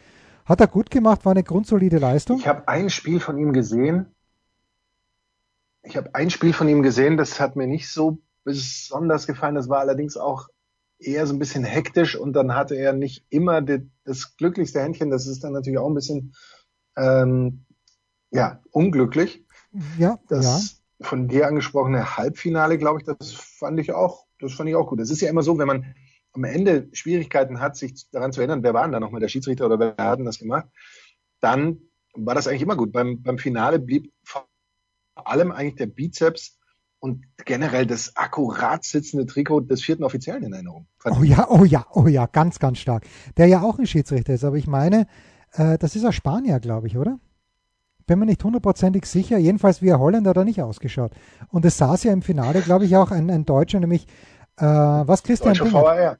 Hat 0.47 0.61
er 0.61 0.67
gut 0.67 0.91
gemacht, 0.91 1.25
war 1.25 1.33
eine 1.33 1.45
grundsolide 1.45 1.99
Leistung. 1.99 2.39
Ich 2.39 2.49
habe 2.49 2.67
ein 2.67 2.91
Spiel 2.91 3.21
von 3.21 3.39
ihm 3.39 3.53
gesehen. 3.53 4.07
Ich 5.83 5.97
habe 5.97 6.15
ein 6.15 6.31
Spiel 6.31 6.53
von 6.53 6.69
ihm 6.69 6.83
gesehen, 6.83 7.17
das 7.17 7.39
hat 7.39 7.55
mir 7.55 7.69
nicht 7.69 7.89
so 7.89 8.19
besonders 8.45 9.27
gefallen. 9.27 9.55
Das 9.55 9.69
war 9.69 9.81
allerdings 9.81 10.17
auch 10.17 10.49
eher 10.99 11.27
so 11.27 11.35
ein 11.35 11.39
bisschen 11.39 11.65
hektisch 11.65 12.17
und 12.17 12.35
dann 12.35 12.55
hatte 12.55 12.75
er 12.75 12.93
nicht 12.93 13.25
immer 13.31 13.63
die, 13.63 13.91
das 14.05 14.37
glücklichste 14.37 14.81
Händchen. 14.81 15.11
Das 15.11 15.27
ist 15.27 15.43
dann 15.43 15.53
natürlich 15.53 15.79
auch 15.79 15.89
ein 15.89 15.95
bisschen 15.95 16.35
ähm, 16.97 17.65
ja 18.31 18.61
unglücklich. 18.71 19.45
Ja, 19.99 20.19
das 20.29 20.83
ja. 20.99 21.07
von 21.07 21.29
dir 21.29 21.47
angesprochene 21.47 22.17
Halbfinale, 22.17 22.77
glaube 22.77 23.01
ich, 23.01 23.07
das 23.07 23.33
fand 23.33 23.79
ich 23.81 23.93
auch, 23.93 24.27
das 24.39 24.53
fand 24.53 24.69
ich 24.69 24.77
auch 24.77 24.89
gut. 24.89 25.01
Es 25.01 25.11
ist 25.11 25.21
ja 25.21 25.31
immer 25.31 25.43
so, 25.43 25.59
wenn 25.59 25.69
man 25.69 25.95
am 26.33 26.45
Ende 26.45 26.89
Schwierigkeiten 26.93 27.61
hat, 27.61 27.77
sich 27.77 28.09
daran 28.11 28.33
zu 28.33 28.41
erinnern, 28.41 28.63
wer 28.63 28.75
war 28.75 28.83
denn 28.83 28.93
da 28.93 29.01
nochmal 29.01 29.21
der 29.21 29.29
Schiedsrichter 29.29 29.67
oder 29.67 29.79
wer 29.79 29.97
hat 29.97 30.19
denn 30.19 30.27
das 30.27 30.39
gemacht, 30.39 30.69
dann 31.41 31.81
war 32.15 32.35
das 32.35 32.47
eigentlich 32.47 32.63
immer 32.63 32.77
gut. 32.77 32.93
Beim, 32.93 33.23
beim 33.23 33.39
Finale 33.39 33.79
blieb 33.79 34.13
vor 34.23 34.49
allem 35.15 35.53
eigentlich 35.53 35.77
der 35.77 35.87
Bizeps 35.87 36.60
und 37.01 37.25
generell 37.45 37.87
das 37.87 38.17
akkurat 38.17 38.85
sitzende 38.85 39.27
Trikot 39.27 39.61
des 39.63 39.83
vierten 39.83 40.05
Offiziellen 40.05 40.45
in 40.45 40.53
Erinnerung. 40.53 40.87
Oh 41.05 41.23
ja, 41.23 41.49
oh 41.49 41.65
ja, 41.65 41.87
oh 41.93 42.07
ja, 42.07 42.27
ganz, 42.27 42.59
ganz 42.59 42.79
stark. 42.79 43.05
Der 43.37 43.47
ja 43.47 43.63
auch 43.63 43.79
ein 43.79 43.87
Schiedsrichter 43.87 44.35
ist, 44.35 44.45
aber 44.45 44.57
ich 44.57 44.67
meine, 44.67 45.07
äh, 45.53 45.79
das 45.79 45.97
ist 45.97 46.05
ein 46.05 46.13
Spanier, 46.13 46.61
glaube 46.61 46.87
ich, 46.87 46.99
oder? 46.99 47.19
Bin 48.07 48.19
mir 48.19 48.27
nicht 48.27 48.45
hundertprozentig 48.45 49.07
sicher. 49.07 49.39
Jedenfalls 49.39 49.83
wie 49.83 49.93
ein 49.93 49.99
Holländer 49.99 50.35
da 50.35 50.45
nicht 50.45 50.63
ausgeschaut. 50.63 51.13
Und 51.49 51.65
es 51.65 51.79
saß 51.79 52.05
ja 52.05 52.13
im 52.13 52.23
Finale, 52.23 52.61
glaube 52.61 52.85
ich, 52.85 52.97
auch 52.97 53.11
ein, 53.11 53.31
ein 53.31 53.45
Deutscher, 53.45 53.81
nämlich 53.81 54.07
äh, 54.57 54.65
was 54.65 55.23
Christian 55.23 55.55
Deutscher 55.55 55.65
Dingert. 55.65 56.19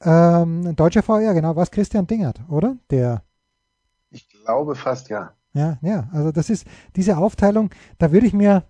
VR. 0.00 0.42
Ähm, 0.42 0.76
deutscher 0.76 1.02
VR, 1.02 1.34
genau, 1.34 1.56
was 1.56 1.70
Christian 1.70 2.06
Dingert, 2.06 2.40
oder? 2.48 2.76
Der. 2.90 3.22
Ich 4.10 4.28
glaube 4.28 4.74
fast 4.74 5.08
ja. 5.08 5.32
Ja, 5.54 5.78
ja, 5.82 6.08
also 6.12 6.32
das 6.32 6.50
ist 6.50 6.66
diese 6.96 7.16
Aufteilung, 7.16 7.70
da 7.98 8.10
würde 8.10 8.26
ich 8.26 8.32
mir, 8.32 8.64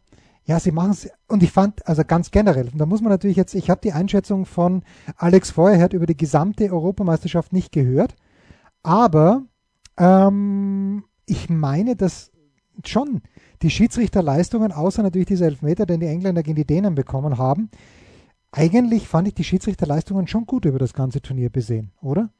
ja, 0.46 0.60
sie 0.60 0.72
machen 0.72 0.90
es, 0.90 1.10
und 1.26 1.42
ich 1.42 1.52
fand, 1.52 1.86
also 1.86 2.02
ganz 2.06 2.30
generell, 2.30 2.70
da 2.74 2.86
muss 2.86 3.00
man 3.00 3.10
natürlich 3.10 3.36
jetzt, 3.36 3.54
ich 3.54 3.70
habe 3.70 3.80
die 3.82 3.92
Einschätzung 3.92 4.44
von 4.44 4.82
Alex 5.16 5.50
Feuerherd 5.50 5.92
über 5.94 6.06
die 6.06 6.16
gesamte 6.16 6.70
Europameisterschaft 6.70 7.52
nicht 7.52 7.72
gehört, 7.72 8.14
aber 8.82 9.42
ähm, 9.96 11.04
ich 11.26 11.48
meine, 11.48 11.96
dass 11.96 12.30
schon 12.84 13.22
die 13.62 13.70
Schiedsrichterleistungen, 13.70 14.72
außer 14.72 15.02
natürlich 15.02 15.28
diese 15.28 15.46
Elfmeter, 15.46 15.86
den 15.86 16.00
die 16.00 16.06
Engländer 16.06 16.42
gegen 16.42 16.56
die 16.56 16.66
Dänen 16.66 16.94
bekommen 16.94 17.38
haben, 17.38 17.70
eigentlich 18.52 19.08
fand 19.08 19.28
ich 19.28 19.34
die 19.34 19.44
Schiedsrichterleistungen 19.44 20.28
schon 20.28 20.46
gut 20.46 20.64
über 20.64 20.78
das 20.78 20.92
ganze 20.92 21.20
Turnier 21.22 21.50
besehen, 21.50 21.92
oder? 22.02 22.30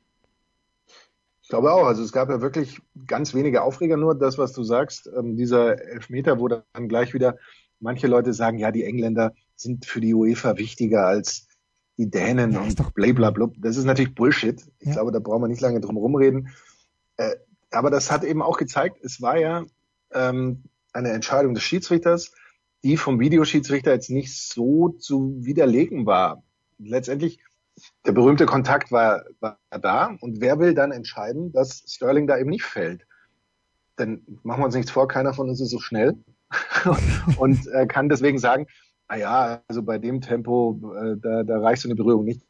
Ich 1.42 1.48
glaube 1.48 1.72
auch. 1.72 1.86
Also 1.86 2.02
es 2.02 2.12
gab 2.12 2.30
ja 2.30 2.40
wirklich 2.40 2.80
ganz 3.06 3.34
wenige 3.34 3.62
Aufreger 3.62 3.96
nur. 3.96 4.14
Das, 4.14 4.38
was 4.38 4.52
du 4.52 4.62
sagst, 4.62 5.10
ähm, 5.16 5.36
dieser 5.36 5.78
Elfmeter, 5.82 6.38
wo 6.38 6.48
dann 6.48 6.88
gleich 6.88 7.12
wieder 7.14 7.36
manche 7.80 8.06
Leute 8.06 8.32
sagen, 8.32 8.58
ja, 8.58 8.70
die 8.70 8.84
Engländer 8.84 9.32
sind 9.56 9.86
für 9.86 10.00
die 10.00 10.14
UEFA 10.14 10.56
wichtiger 10.56 11.06
als 11.06 11.46
die 11.96 12.10
Dänen 12.10 12.52
ja, 12.52 12.60
und 12.60 12.94
blablabla. 12.94 13.50
Das 13.58 13.76
ist 13.76 13.84
natürlich 13.84 14.14
Bullshit. 14.14 14.60
Ich 14.80 14.88
ja. 14.88 14.94
glaube, 14.94 15.12
da 15.12 15.20
brauchen 15.20 15.42
wir 15.42 15.48
nicht 15.48 15.60
lange 15.60 15.80
drum 15.80 15.96
rumreden. 15.96 16.48
Äh, 17.16 17.36
aber 17.70 17.90
das 17.90 18.10
hat 18.10 18.24
eben 18.24 18.42
auch 18.42 18.58
gezeigt, 18.58 18.98
es 19.02 19.20
war 19.20 19.38
ja 19.38 19.64
ähm, 20.12 20.64
eine 20.92 21.10
Entscheidung 21.10 21.54
des 21.54 21.62
Schiedsrichters, 21.62 22.32
die 22.82 22.96
vom 22.96 23.20
Videoschiedsrichter 23.20 23.92
jetzt 23.92 24.10
nicht 24.10 24.36
so 24.36 24.90
zu 24.90 25.36
widerlegen 25.40 26.06
war. 26.06 26.42
Letztendlich, 26.78 27.40
der 28.06 28.12
berühmte 28.12 28.46
Kontakt 28.46 28.92
war, 28.92 29.24
war 29.40 29.58
da 29.70 30.16
und 30.20 30.40
wer 30.40 30.58
will 30.58 30.74
dann 30.74 30.92
entscheiden, 30.92 31.52
dass 31.52 31.84
Sterling 31.86 32.26
da 32.26 32.38
eben 32.38 32.50
nicht 32.50 32.64
fällt? 32.64 33.06
Denn 33.98 34.24
machen 34.42 34.60
wir 34.60 34.66
uns 34.66 34.74
nichts 34.74 34.90
vor, 34.90 35.08
keiner 35.08 35.34
von 35.34 35.48
uns 35.48 35.60
ist 35.60 35.70
so 35.70 35.78
schnell 35.78 36.16
und 37.38 37.66
äh, 37.68 37.86
kann 37.86 38.08
deswegen 38.08 38.38
sagen, 38.38 38.66
na 39.08 39.16
ja, 39.16 39.62
also 39.68 39.82
bei 39.82 39.98
dem 39.98 40.20
Tempo, 40.20 40.80
äh, 40.96 41.16
da, 41.20 41.42
da 41.42 41.58
reicht 41.60 41.82
so 41.82 41.88
eine 41.88 41.96
Berührung 41.96 42.24
nicht. 42.24 42.42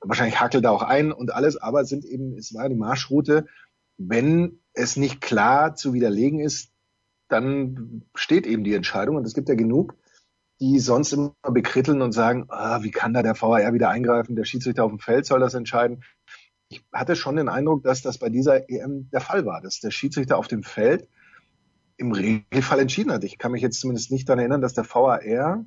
Wahrscheinlich 0.00 0.40
hackelt 0.40 0.64
da 0.64 0.70
auch 0.70 0.82
ein 0.82 1.12
und 1.12 1.32
alles, 1.32 1.56
aber 1.56 1.80
es 1.80 1.88
sind 1.88 2.04
eben, 2.04 2.36
es 2.36 2.54
war 2.54 2.68
die 2.68 2.74
Marschroute. 2.74 3.46
Wenn 3.96 4.60
es 4.74 4.96
nicht 4.96 5.20
klar 5.20 5.74
zu 5.74 5.94
widerlegen 5.94 6.40
ist, 6.40 6.70
dann 7.28 8.02
steht 8.14 8.46
eben 8.46 8.62
die 8.62 8.74
Entscheidung 8.74 9.16
und 9.16 9.26
es 9.26 9.34
gibt 9.34 9.48
ja 9.48 9.54
genug, 9.54 9.96
die 10.60 10.78
sonst 10.78 11.12
immer 11.12 11.34
bekritteln 11.42 12.02
und 12.02 12.12
sagen, 12.12 12.46
ah, 12.48 12.82
wie 12.82 12.90
kann 12.90 13.14
da 13.14 13.22
der 13.22 13.40
VAR 13.40 13.72
wieder 13.72 13.90
eingreifen, 13.90 14.36
der 14.36 14.44
Schiedsrichter 14.44 14.84
auf 14.84 14.90
dem 14.90 15.00
Feld 15.00 15.26
soll 15.26 15.40
das 15.40 15.54
entscheiden. 15.54 16.04
Ich 16.68 16.84
hatte 16.92 17.16
schon 17.16 17.36
den 17.36 17.48
Eindruck, 17.48 17.82
dass 17.82 18.02
das 18.02 18.18
bei 18.18 18.28
dieser 18.28 18.68
EM 18.68 19.08
der 19.10 19.20
Fall 19.20 19.44
war, 19.44 19.60
dass 19.60 19.80
der 19.80 19.90
Schiedsrichter 19.90 20.36
auf 20.36 20.48
dem 20.48 20.62
Feld 20.62 21.08
im 21.96 22.12
Regelfall 22.12 22.80
entschieden 22.80 23.12
hat. 23.12 23.24
Ich 23.24 23.38
kann 23.38 23.52
mich 23.52 23.62
jetzt 23.62 23.80
zumindest 23.80 24.10
nicht 24.10 24.28
daran 24.28 24.40
erinnern, 24.40 24.60
dass 24.60 24.74
der 24.74 24.84
VAR, 24.84 25.64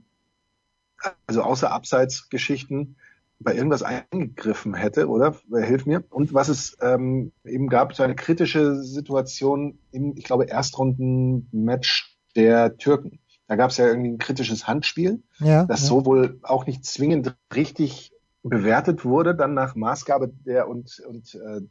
also 1.27 1.41
außer 1.41 1.71
Abseitsgeschichten, 1.71 2.95
bei 3.39 3.55
irgendwas 3.55 3.83
eingegriffen 3.83 4.73
hätte, 4.73 5.07
oder? 5.07 5.35
Hilf 5.49 5.85
mir. 5.85 6.03
Und 6.09 6.33
was 6.33 6.49
es 6.49 6.77
ähm, 6.81 7.31
eben 7.45 7.69
gab, 7.69 7.95
so 7.95 8.03
eine 8.03 8.15
kritische 8.15 8.83
Situation 8.83 9.79
im, 9.91 10.13
ich 10.17 10.25
glaube, 10.25 10.49
Erstrunden-Match 10.49 12.17
der 12.35 12.77
Türken. 12.77 13.19
Da 13.47 13.55
gab 13.55 13.71
es 13.71 13.77
ja 13.77 13.87
irgendwie 13.87 14.09
ein 14.09 14.17
kritisches 14.19 14.67
Handspiel, 14.67 15.23
ja, 15.39 15.65
das 15.65 15.81
ja. 15.81 15.87
so 15.87 16.05
wohl 16.05 16.39
auch 16.43 16.67
nicht 16.67 16.85
zwingend 16.85 17.35
richtig 17.55 18.11
bewertet 18.43 19.05
wurde, 19.05 19.33
dann 19.35 19.53
nach 19.53 19.75
Maßgabe 19.75 20.31
der 20.45 20.67
und, 20.67 21.01
und 21.07 21.33
äh, 21.35 21.61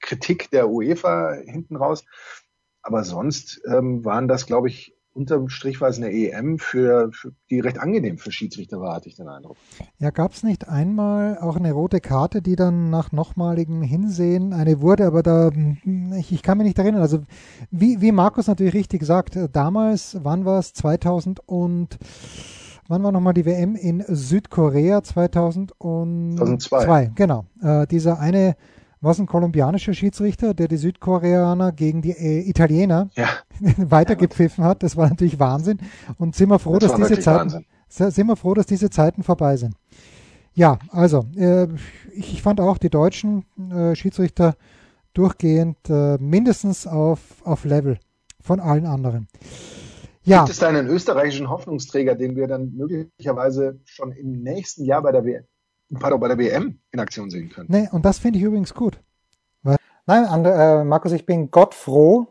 Kritik 0.00 0.50
der 0.50 0.68
UEFA 0.68 1.34
hinten 1.34 1.76
raus. 1.76 2.04
Aber 2.88 3.04
sonst 3.04 3.60
ähm, 3.70 4.02
waren 4.02 4.28
das, 4.28 4.46
glaube 4.46 4.68
ich, 4.68 4.94
unterm 5.12 5.50
Strich 5.50 5.78
war 5.82 5.90
es 5.90 5.98
eine 5.98 6.10
EM, 6.10 6.58
für, 6.58 7.10
für, 7.12 7.32
die 7.50 7.60
recht 7.60 7.78
angenehm 7.78 8.16
für 8.16 8.32
Schiedsrichter 8.32 8.80
war, 8.80 8.94
hatte 8.94 9.10
ich 9.10 9.14
den 9.14 9.28
Eindruck. 9.28 9.58
Ja, 9.98 10.08
gab 10.08 10.32
es 10.32 10.42
nicht 10.42 10.70
einmal 10.70 11.36
auch 11.36 11.56
eine 11.56 11.72
rote 11.72 12.00
Karte, 12.00 12.40
die 12.40 12.56
dann 12.56 12.88
nach 12.88 13.12
nochmaligen 13.12 13.82
Hinsehen 13.82 14.54
eine 14.54 14.80
wurde, 14.80 15.04
aber 15.04 15.22
da, 15.22 15.50
ich, 16.16 16.32
ich 16.32 16.42
kann 16.42 16.56
mich 16.56 16.68
nicht 16.68 16.78
erinnern. 16.78 17.02
Also 17.02 17.18
wie, 17.70 18.00
wie 18.00 18.10
Markus 18.10 18.46
natürlich 18.46 18.72
richtig 18.72 19.02
sagt, 19.02 19.38
damals, 19.52 20.16
wann 20.22 20.46
war 20.46 20.58
es? 20.58 20.72
2000 20.72 21.46
und 21.46 21.98
wann 22.88 23.02
war 23.02 23.12
nochmal 23.12 23.34
die 23.34 23.44
WM 23.44 23.76
in 23.76 24.02
Südkorea? 24.08 25.02
2002. 25.02 26.36
2002. 26.38 27.12
Genau. 27.14 27.44
Äh, 27.60 27.86
dieser 27.86 28.18
eine 28.18 28.56
was 29.00 29.18
ein 29.18 29.26
kolumbianischer 29.26 29.94
Schiedsrichter, 29.94 30.54
der 30.54 30.68
die 30.68 30.76
Südkoreaner 30.76 31.72
gegen 31.72 32.02
die 32.02 32.10
äh, 32.10 32.48
Italiener 32.48 33.10
ja. 33.14 33.28
weitergepfiffen 33.76 34.64
hat. 34.64 34.82
Das 34.82 34.96
war 34.96 35.08
natürlich 35.08 35.38
Wahnsinn. 35.38 35.78
Und 36.18 36.34
sind 36.34 36.48
wir 36.48 36.58
froh, 36.58 36.78
das 36.78 36.92
dass 36.92 37.08
diese 37.08 37.20
Zeiten, 37.20 37.66
sind 37.88 38.26
wir 38.26 38.36
froh, 38.36 38.54
dass 38.54 38.66
diese 38.66 38.90
Zeiten 38.90 39.22
vorbei 39.22 39.56
sind. 39.56 39.74
Ja, 40.54 40.78
also 40.90 41.24
äh, 41.36 41.68
ich, 42.12 42.34
ich, 42.34 42.42
fand 42.42 42.60
auch 42.60 42.78
die 42.78 42.90
deutschen 42.90 43.44
äh, 43.70 43.94
Schiedsrichter 43.94 44.56
durchgehend 45.14 45.78
äh, 45.88 46.18
mindestens 46.18 46.86
auf, 46.86 47.20
auf 47.44 47.64
Level 47.64 47.98
von 48.40 48.58
allen 48.58 48.86
anderen. 48.86 49.28
Ja. 50.24 50.40
Gibt 50.40 50.50
es 50.50 50.58
da 50.58 50.68
einen 50.68 50.88
österreichischen 50.88 51.48
Hoffnungsträger, 51.48 52.14
den 52.14 52.36
wir 52.36 52.48
dann 52.48 52.74
möglicherweise 52.74 53.80
schon 53.84 54.12
im 54.12 54.42
nächsten 54.42 54.84
Jahr 54.84 55.02
bei 55.02 55.12
der 55.12 55.24
WM 55.24 55.44
pardon, 55.94 56.20
bei 56.20 56.28
der 56.28 56.38
WM 56.38 56.78
in 56.90 57.00
Aktion 57.00 57.30
sehen 57.30 57.48
können. 57.48 57.68
Nee, 57.70 57.88
und 57.92 58.04
das 58.04 58.18
finde 58.18 58.38
ich 58.38 58.44
übrigens 58.44 58.74
gut. 58.74 59.00
Nein, 60.08 60.44
äh, 60.46 60.84
Markus, 60.84 61.12
ich 61.12 61.26
bin 61.26 61.50
Gott 61.50 61.74
froh, 61.74 62.28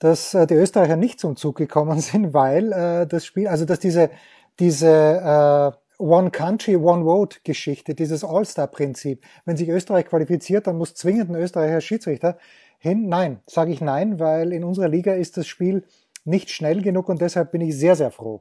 dass 0.00 0.34
äh, 0.34 0.48
die 0.48 0.54
Österreicher 0.54 0.96
nicht 0.96 1.20
zum 1.20 1.36
Zug 1.36 1.56
gekommen 1.56 2.00
sind, 2.00 2.34
weil 2.34 2.72
äh, 2.72 3.06
das 3.06 3.24
Spiel, 3.24 3.46
also 3.46 3.64
dass 3.64 3.78
diese, 3.78 4.10
diese 4.58 4.88
äh, 4.88 6.02
One 6.02 6.32
Country, 6.32 6.74
One 6.74 7.04
Vote 7.04 7.38
Geschichte, 7.44 7.94
dieses 7.94 8.24
All-Star-Prinzip, 8.24 9.22
wenn 9.44 9.56
sich 9.56 9.68
Österreich 9.68 10.06
qualifiziert, 10.06 10.66
dann 10.66 10.76
muss 10.76 10.94
zwingend 10.94 11.30
ein 11.30 11.36
Österreicher 11.36 11.80
Schiedsrichter 11.80 12.36
hin. 12.78 13.08
Nein, 13.08 13.38
sage 13.46 13.70
ich 13.70 13.80
nein, 13.80 14.18
weil 14.18 14.52
in 14.52 14.64
unserer 14.64 14.88
Liga 14.88 15.12
ist 15.12 15.36
das 15.36 15.46
Spiel 15.46 15.84
nicht 16.24 16.50
schnell 16.50 16.82
genug 16.82 17.08
und 17.08 17.20
deshalb 17.20 17.52
bin 17.52 17.60
ich 17.60 17.78
sehr, 17.78 17.94
sehr 17.94 18.10
froh, 18.10 18.40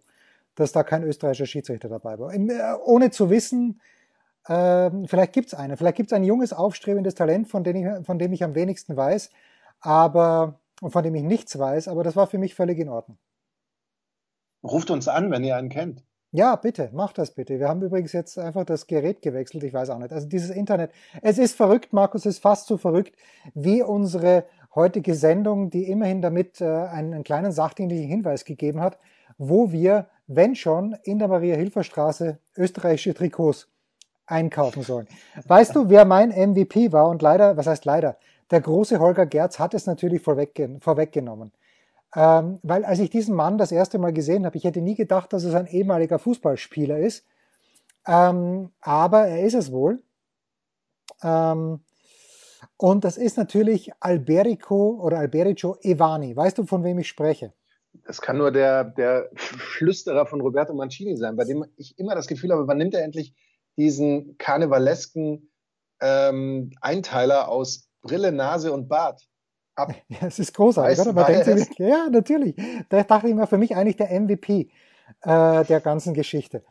dass 0.56 0.72
da 0.72 0.82
kein 0.82 1.04
österreichischer 1.04 1.46
Schiedsrichter 1.46 1.90
dabei 1.90 2.18
war. 2.18 2.34
Äh, 2.34 2.76
ohne 2.86 3.12
zu 3.12 3.30
wissen, 3.30 3.82
ähm, 4.48 5.08
vielleicht 5.08 5.34
gibt 5.34 5.48
es 5.48 5.54
eine, 5.54 5.78
vielleicht 5.78 5.98
gibt 5.98 6.12
es 6.12 6.16
ein 6.16 6.24
junges, 6.24 6.54
aufstrebendes 6.54 7.16
Talent, 7.16 7.48
von 7.48 7.64
dem, 7.64 7.76
ich, 7.76 8.06
von 8.06 8.20
dem 8.20 8.34
ich 8.34 8.44
am 8.44 8.56
wenigsten 8.56 8.96
weiß, 8.96 9.30
aber 9.82 10.60
und 10.82 10.92
von 10.92 11.04
dem 11.04 11.16
ich 11.16 11.24
nichts 11.24 11.58
weiß, 11.58 11.88
aber 11.88 12.04
das 12.04 12.16
war 12.16 12.28
für 12.28 12.38
mich 12.38 12.56
völlig 12.56 12.80
in 12.80 12.90
Ordnung. 12.90 13.18
Ruft 14.64 14.92
uns 14.92 15.08
an, 15.08 15.32
wenn 15.32 15.44
ihr 15.44 15.56
einen 15.56 15.70
kennt. 15.70 16.04
Ja, 16.32 16.56
bitte, 16.56 16.92
macht 16.94 17.18
das 17.18 17.32
bitte. 17.32 17.60
Wir 17.60 17.68
haben 17.68 17.82
übrigens 17.82 18.14
jetzt 18.14 18.38
einfach 18.38 18.64
das 18.64 18.86
Gerät 18.86 19.22
gewechselt, 19.22 19.64
ich 19.64 19.74
weiß 19.74 19.90
auch 19.90 19.98
nicht. 19.98 20.14
Also 20.14 20.28
dieses 20.28 20.52
Internet, 20.52 20.92
es 21.22 21.40
ist 21.40 21.56
verrückt, 21.56 21.92
Markus, 21.92 22.26
es 22.26 22.36
ist 22.36 22.42
fast 22.42 22.68
so 22.68 22.78
verrückt 22.78 23.16
wie 23.56 23.82
unsere 23.82 24.46
heutige 24.76 25.16
Sendung, 25.16 25.72
die 25.72 25.90
immerhin 25.90 26.22
damit 26.22 26.62
äh, 26.62 26.66
einen, 26.66 27.14
einen 27.14 27.24
kleinen 27.24 27.52
sachdienlichen 27.52 28.08
Hinweis 28.08 28.46
gegeben 28.46 28.80
hat, 28.80 29.00
wo 29.40 29.72
wir, 29.72 30.08
wenn 30.28 30.56
schon, 30.56 30.96
in 31.04 31.18
der 31.18 31.30
Maria-Hilfer-Straße 31.30 32.38
österreichische 32.56 33.16
Trikots 33.16 33.68
einkaufen 34.30 34.84
sollen. 34.84 35.08
Weißt 35.46 35.76
du, 35.76 35.90
wer 35.90 36.06
mein 36.06 36.30
MVP 36.30 36.92
war? 36.92 37.08
Und 37.10 37.22
leider, 37.22 37.58
was 37.58 37.68
heißt 37.68 37.86
leider? 37.86 38.18
Der 38.52 38.62
große 38.62 39.00
Holger 39.00 39.26
Gerz 39.26 39.60
hat 39.60 39.74
es 39.74 39.86
natürlich 39.86 40.22
vorweggen 40.22 40.80
vorweggenommen. 40.80 41.52
Ähm, 42.16 42.60
weil 42.64 42.86
als 42.86 43.00
ich 43.00 43.12
diesen 43.12 43.36
Mann 43.36 43.58
das 43.58 43.72
erste 43.72 44.00
Mal 44.00 44.14
gesehen 44.14 44.46
habe, 44.46 44.58
ich 44.58 44.64
hätte 44.64 44.82
nie 44.82 44.96
gedacht, 44.96 45.32
dass 45.32 45.44
es 45.44 45.54
ein 45.54 45.68
ehemaliger 45.68 46.18
Fußballspieler 46.18 46.98
ist. 46.98 47.26
Ähm, 48.08 48.72
aber 48.82 49.28
er 49.28 49.44
ist 49.44 49.54
es 49.54 49.72
wohl. 49.72 50.02
Ähm, 51.22 51.82
und 52.78 53.04
das 53.04 53.18
ist 53.18 53.38
natürlich 53.38 53.92
Alberico 54.00 55.00
oder 55.02 55.20
Alberico 55.20 55.78
Evani. 55.82 56.36
Weißt 56.36 56.58
du, 56.58 56.66
von 56.66 56.84
wem 56.84 56.98
ich 57.00 57.08
spreche? 57.08 57.54
Das 58.06 58.22
kann 58.22 58.38
nur 58.38 58.52
der, 58.52 58.84
der 58.84 59.30
Flüsterer 59.36 60.26
von 60.26 60.42
Roberto 60.42 60.74
Mancini 60.74 61.18
sein, 61.18 61.36
bei 61.36 61.44
dem 61.44 61.66
ich 61.78 61.98
immer 62.00 62.16
das 62.16 62.28
Gefühl 62.28 62.52
habe, 62.52 62.68
wann 62.68 62.78
nimmt 62.78 62.94
er 62.94 63.04
endlich 63.04 63.36
diesen 63.80 64.38
karnevalesken 64.38 65.52
ähm, 66.02 66.72
Einteiler 66.82 67.50
aus 67.50 67.90
Brille, 68.02 68.32
Nase 68.32 68.72
und 68.72 68.88
Bart 68.88 69.28
ab. 69.76 69.94
Ja, 70.10 70.28
es 70.28 70.40
ist 70.40 70.54
großartig, 70.54 71.00
weißt, 71.00 71.08
oder? 71.08 71.14
Man 71.14 71.26
denkt 71.26 71.46
sich, 71.46 71.80
ja, 71.80 72.08
natürlich. 72.10 72.56
Da 72.90 73.04
dachte 73.04 73.28
ich 73.28 73.36
mir 73.36 73.48
für 73.48 73.58
mich 73.58 73.76
eigentlich 73.76 73.98
der 73.98 74.20
MVP 74.20 74.70
äh, 75.24 75.66
der 75.66 75.80
ganzen 75.82 76.14
Geschichte. 76.14 76.64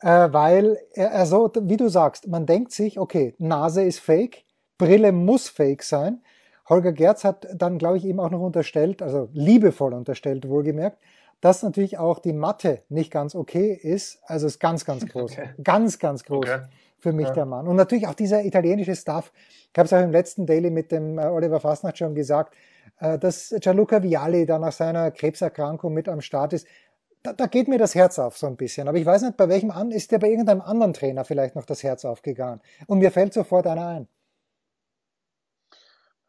Äh, 0.00 0.28
weil 0.32 0.78
er, 0.94 1.10
er 1.10 1.26
so, 1.26 1.50
wie 1.60 1.76
du 1.76 1.88
sagst, 1.88 2.28
man 2.28 2.46
denkt 2.46 2.72
sich, 2.72 2.98
okay, 2.98 3.34
Nase 3.38 3.82
ist 3.82 4.00
fake, 4.00 4.44
Brille 4.78 5.12
muss 5.12 5.48
fake 5.48 5.82
sein. 5.82 6.22
Holger 6.68 6.92
Gerz 6.92 7.24
hat 7.24 7.48
dann, 7.54 7.78
glaube 7.78 7.96
ich, 7.96 8.04
ihm 8.04 8.20
auch 8.20 8.30
noch 8.30 8.40
unterstellt, 8.40 9.02
also 9.02 9.28
liebevoll 9.32 9.94
unterstellt, 9.94 10.48
wohlgemerkt, 10.48 10.98
dass 11.40 11.62
natürlich 11.62 11.98
auch 11.98 12.18
die 12.18 12.32
Mathe 12.32 12.82
nicht 12.88 13.10
ganz 13.10 13.34
okay 13.34 13.72
ist. 13.72 14.18
Also 14.24 14.46
ist 14.46 14.58
ganz, 14.58 14.84
ganz 14.84 15.06
groß. 15.12 15.32
Okay. 15.32 15.50
Ganz, 15.62 15.98
ganz 15.98 16.24
groß 16.24 16.48
okay. 16.48 16.62
für 16.98 17.12
mich 17.12 17.28
ja. 17.28 17.34
der 17.34 17.46
Mann. 17.46 17.68
Und 17.68 17.76
natürlich 17.76 18.06
auch 18.06 18.14
dieser 18.14 18.44
italienische 18.44 18.96
Staff. 18.96 19.32
Ich 19.72 19.78
habe 19.78 19.86
es 19.86 19.92
auch 19.92 20.02
im 20.02 20.10
letzten 20.10 20.46
Daily 20.46 20.70
mit 20.70 20.90
dem 20.90 21.18
äh, 21.18 21.26
Oliver 21.26 21.60
Fastnacht 21.60 21.98
schon 21.98 22.14
gesagt, 22.14 22.54
äh, 23.00 23.18
dass 23.18 23.54
Gianluca 23.60 24.02
Vialli 24.02 24.46
da 24.46 24.58
nach 24.58 24.72
seiner 24.72 25.10
Krebserkrankung 25.10 25.92
mit 25.92 26.08
am 26.08 26.20
Start 26.20 26.52
ist. 26.52 26.66
Da, 27.22 27.32
da 27.32 27.46
geht 27.46 27.68
mir 27.68 27.78
das 27.78 27.94
Herz 27.94 28.18
auf 28.18 28.38
so 28.38 28.46
ein 28.46 28.56
bisschen. 28.56 28.88
Aber 28.88 28.98
ich 28.98 29.06
weiß 29.06 29.22
nicht, 29.22 29.36
bei 29.36 29.48
welchem 29.48 29.70
an 29.70 29.90
ist 29.90 30.10
der 30.12 30.18
bei 30.18 30.28
irgendeinem 30.28 30.60
anderen 30.60 30.92
Trainer 30.92 31.24
vielleicht 31.24 31.56
noch 31.56 31.64
das 31.64 31.82
Herz 31.82 32.04
aufgegangen. 32.04 32.60
Und 32.86 32.98
mir 32.98 33.10
fällt 33.10 33.32
sofort 33.32 33.66
einer 33.66 33.86
ein. 33.86 34.08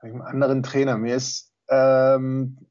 Bei 0.02 0.10
einem 0.10 0.22
anderen 0.22 0.64
Trainer. 0.64 0.98
Mir 0.98 1.16
ist 1.16 1.52
ähm, 1.70 2.69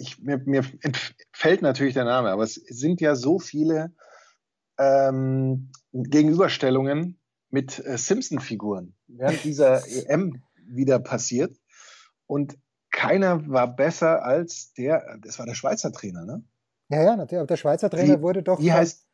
ich, 0.00 0.20
mir, 0.20 0.38
mir 0.44 0.64
entfällt 0.82 1.62
natürlich 1.62 1.94
der 1.94 2.04
Name, 2.04 2.30
aber 2.30 2.42
es 2.42 2.54
sind 2.54 3.00
ja 3.00 3.14
so 3.14 3.38
viele 3.38 3.92
ähm, 4.78 5.70
Gegenüberstellungen 5.92 7.18
mit 7.50 7.84
äh, 7.84 7.98
Simpson-Figuren 7.98 8.94
während 9.06 9.44
dieser 9.44 9.86
EM 9.86 10.42
wieder 10.66 10.98
passiert. 10.98 11.56
Und 12.26 12.56
keiner 12.90 13.48
war 13.48 13.74
besser 13.74 14.24
als 14.24 14.72
der, 14.74 15.18
das 15.22 15.38
war 15.38 15.46
der 15.46 15.54
Schweizer 15.54 15.92
Trainer, 15.92 16.24
ne? 16.24 16.44
Ja, 16.88 17.02
ja, 17.02 17.16
natürlich. 17.16 17.40
Aber 17.40 17.46
der 17.46 17.56
Schweizer 17.56 17.90
Trainer 17.90 18.18
Wie- 18.18 18.22
wurde 18.22 18.42
doch. 18.42 18.60
Wie 18.60 18.72
heißt, 18.72 19.06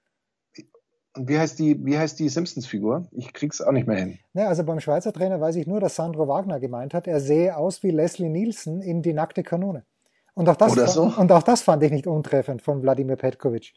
und 1.15 1.29
wie 1.29 1.39
heißt 1.39 1.59
die, 1.59 1.83
wie 1.85 1.99
heißt 1.99 2.19
die 2.19 2.29
Simpsons-Figur? 2.29 3.09
Ich 3.13 3.33
krieg's 3.33 3.61
auch 3.63 3.73
nicht 3.73 3.87
mehr 3.87 3.97
hin. 3.99 4.19
Ne, 4.35 4.47
also 4.47 4.65
beim 4.65 4.81
Schweizer 4.81 5.13
Trainer 5.15 5.41
weiß 5.41 5.57
ich 5.57 5.67
nur, 5.67 5.81
dass 5.81 5.97
Sandro 5.97 6.29
Wagner 6.29 6.61
gemeint 6.61 6.93
hat, 6.93 7.07
er 7.07 7.21
sehe 7.21 7.57
aus 7.57 7.83
wie 7.83 7.91
Leslie 7.91 8.29
Nielsen 8.29 8.83
in 8.83 9.03
Die 9.03 9.15
nackte 9.15 9.43
Kanone. 9.43 9.85
Und 10.37 10.49
auch 10.51 10.57
das, 10.57 10.75
so. 10.93 11.13
und 11.17 11.33
auch 11.33 11.43
das 11.43 11.63
fand 11.63 11.83
ich 11.83 11.91
nicht 11.91 12.07
untreffend 12.07 12.61
von 12.61 12.83
Wladimir 12.83 13.17
Petkovic. 13.17 13.73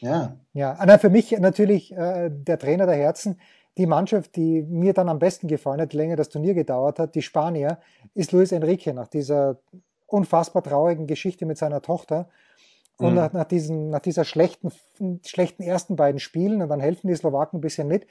Ja. 0.00 0.36
Ja, 0.52 0.78
na, 0.86 0.98
für 0.98 1.08
mich 1.08 1.32
natürlich 1.38 1.90
äh, 1.96 2.28
der 2.30 2.58
Trainer 2.58 2.84
der 2.84 2.96
Herzen. 2.96 3.40
Die 3.78 3.86
Mannschaft, 3.86 4.36
die 4.36 4.62
mir 4.62 4.92
dann 4.92 5.08
am 5.08 5.18
besten 5.18 5.48
gefallen 5.48 5.80
hat, 5.80 5.94
je 5.94 5.98
länger 5.98 6.16
das 6.16 6.28
Turnier 6.28 6.52
gedauert 6.52 6.98
hat, 6.98 7.14
die 7.14 7.22
Spanier, 7.22 7.78
ist 8.14 8.32
Luis 8.32 8.52
Enrique 8.52 8.92
nach 8.92 9.08
dieser 9.08 9.56
unfassbar 10.06 10.62
traurigen 10.62 11.06
Geschichte 11.06 11.46
mit 11.46 11.56
seiner 11.56 11.80
Tochter. 11.80 12.28
Und 12.98 13.10
Mhm. 13.10 13.14
nach, 13.16 13.32
nach, 13.32 13.44
diesen, 13.44 13.88
nach 13.88 14.00
dieser 14.00 14.24
schlechten, 14.24 14.70
schlechten 15.24 15.62
ersten 15.62 15.96
beiden 15.96 16.20
Spielen, 16.20 16.60
und 16.60 16.68
dann 16.68 16.80
helfen 16.80 17.08
die 17.08 17.16
Slowaken 17.16 17.58
ein 17.58 17.62
bisschen 17.62 17.88
mit, 17.88 18.06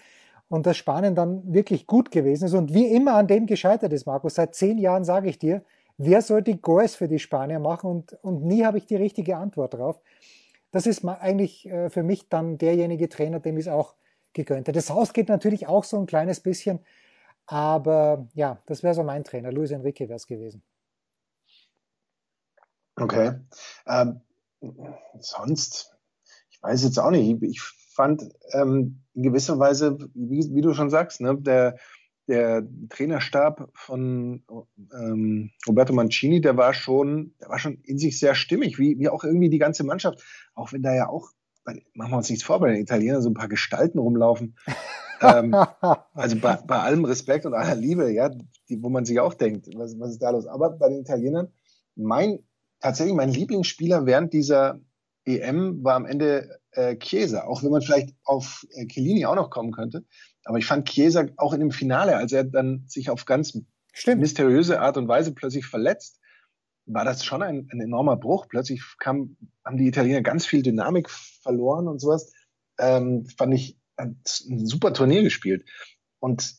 und 0.49 0.65
dass 0.65 0.77
Spanien 0.77 1.13
dann 1.13 1.53
wirklich 1.53 1.85
gut 1.85 2.09
gewesen 2.09 2.45
ist 2.45 2.53
und 2.53 2.73
wie 2.73 2.87
immer 2.87 3.13
an 3.13 3.27
dem 3.27 3.45
gescheitert 3.45 3.93
ist, 3.93 4.05
Markus. 4.05 4.35
Seit 4.35 4.55
zehn 4.55 4.77
Jahren 4.79 5.03
sage 5.03 5.29
ich 5.29 5.39
dir, 5.39 5.63
wer 5.97 6.21
soll 6.21 6.41
die 6.41 6.61
Goals 6.61 6.95
für 6.95 7.07
die 7.07 7.19
Spanier 7.19 7.59
machen 7.59 7.89
und, 7.89 8.13
und 8.21 8.43
nie 8.43 8.65
habe 8.65 8.77
ich 8.77 8.85
die 8.85 8.95
richtige 8.95 9.37
Antwort 9.37 9.73
drauf. 9.73 9.99
Das 10.71 10.87
ist 10.87 11.05
eigentlich 11.05 11.67
äh, 11.67 11.89
für 11.89 12.03
mich 12.03 12.27
dann 12.29 12.57
derjenige 12.57 13.07
Trainer, 13.07 13.39
dem 13.39 13.57
ich 13.57 13.67
es 13.67 13.71
auch 13.71 13.95
gegönnt 14.33 14.67
hätte. 14.67 14.77
Das 14.77 14.89
Haus 14.89 15.13
geht 15.13 15.29
natürlich 15.29 15.67
auch 15.67 15.83
so 15.83 15.97
ein 15.97 16.05
kleines 16.05 16.41
bisschen, 16.41 16.79
aber 17.45 18.27
ja, 18.33 18.61
das 18.65 18.83
wäre 18.83 18.93
so 18.93 19.03
mein 19.03 19.23
Trainer. 19.23 19.51
Luis 19.51 19.71
Enrique 19.71 20.01
wäre 20.01 20.15
es 20.15 20.27
gewesen. 20.27 20.61
Okay. 22.97 23.39
Ähm, 23.87 24.21
sonst, 25.19 25.95
ich 26.49 26.61
weiß 26.61 26.83
jetzt 26.83 26.99
auch 26.99 27.11
nicht. 27.11 27.41
Ich 27.43 27.61
fand 27.61 28.23
ähm, 28.51 29.01
in 29.13 29.23
gewisser 29.23 29.59
Weise, 29.59 29.97
wie, 30.13 30.53
wie 30.53 30.61
du 30.61 30.73
schon 30.73 30.89
sagst, 30.89 31.21
ne, 31.21 31.35
der, 31.37 31.77
der 32.27 32.67
Trainerstab 32.89 33.69
von 33.73 34.43
ähm, 34.93 35.51
Roberto 35.67 35.93
Mancini, 35.93 36.41
der 36.41 36.57
war 36.57 36.73
schon, 36.73 37.33
der 37.39 37.49
war 37.49 37.59
schon 37.59 37.79
in 37.83 37.97
sich 37.97 38.19
sehr 38.19 38.35
stimmig, 38.35 38.79
wie, 38.79 38.97
wie 38.99 39.09
auch 39.09 39.23
irgendwie 39.23 39.49
die 39.49 39.59
ganze 39.59 39.83
Mannschaft, 39.83 40.23
auch 40.55 40.73
wenn 40.73 40.81
da 40.81 40.93
ja 40.93 41.07
auch, 41.07 41.29
machen 41.93 42.11
wir 42.11 42.17
uns 42.17 42.29
nichts 42.29 42.43
vor, 42.43 42.59
bei 42.59 42.71
den 42.71 42.81
Italienern 42.81 43.21
so 43.21 43.29
ein 43.29 43.35
paar 43.35 43.47
Gestalten 43.47 43.99
rumlaufen. 43.99 44.55
ähm, 45.21 45.53
also 46.13 46.37
bei, 46.37 46.55
bei 46.55 46.79
allem 46.79 47.05
Respekt 47.05 47.45
und 47.45 47.53
aller 47.53 47.75
Liebe, 47.75 48.11
ja, 48.11 48.29
die, 48.69 48.81
wo 48.81 48.89
man 48.89 49.05
sich 49.05 49.19
auch 49.19 49.33
denkt, 49.33 49.67
was, 49.75 49.99
was 49.99 50.11
ist 50.11 50.21
da 50.21 50.31
los? 50.31 50.47
Aber 50.47 50.71
bei 50.71 50.89
den 50.89 51.01
Italienern, 51.01 51.49
mein, 51.95 52.39
tatsächlich 52.79 53.15
mein 53.15 53.29
Lieblingsspieler 53.29 54.05
während 54.05 54.33
dieser 54.33 54.79
EM 55.25 55.83
war 55.83 55.95
am 55.95 56.05
Ende 56.05 56.59
äh, 56.71 56.95
Chiesa, 56.97 57.45
auch 57.45 57.63
wenn 57.63 57.71
man 57.71 57.81
vielleicht 57.81 58.15
auf 58.23 58.65
äh, 58.71 58.85
Chiellini 58.85 59.25
auch 59.25 59.35
noch 59.35 59.49
kommen 59.49 59.71
könnte. 59.71 60.05
Aber 60.43 60.57
ich 60.57 60.65
fand 60.65 60.87
Chiesa 60.87 61.25
auch 61.37 61.53
in 61.53 61.59
dem 61.59 61.71
Finale, 61.71 62.15
als 62.15 62.31
er 62.31 62.43
dann 62.43 62.85
sich 62.87 63.09
auf 63.09 63.25
ganz 63.25 63.59
Stimmt. 63.93 64.21
mysteriöse 64.21 64.79
Art 64.79 64.97
und 64.97 65.07
Weise 65.07 65.33
plötzlich 65.33 65.65
verletzt, 65.65 66.19
war 66.85 67.03
das 67.03 67.25
schon 67.25 67.41
ein, 67.41 67.67
ein 67.71 67.81
enormer 67.81 68.15
Bruch. 68.15 68.47
Plötzlich 68.47 68.83
kam, 68.99 69.37
haben 69.63 69.77
die 69.77 69.87
Italiener 69.87 70.21
ganz 70.21 70.45
viel 70.45 70.61
Dynamik 70.61 71.09
verloren 71.09 71.87
und 71.87 71.99
sowas. 71.99 72.31
Ähm, 72.77 73.25
fand 73.37 73.53
ich 73.53 73.79
ein, 73.97 74.21
ein 74.49 74.65
super 74.65 74.93
Turnier 74.93 75.23
gespielt. 75.23 75.67
Und 76.19 76.55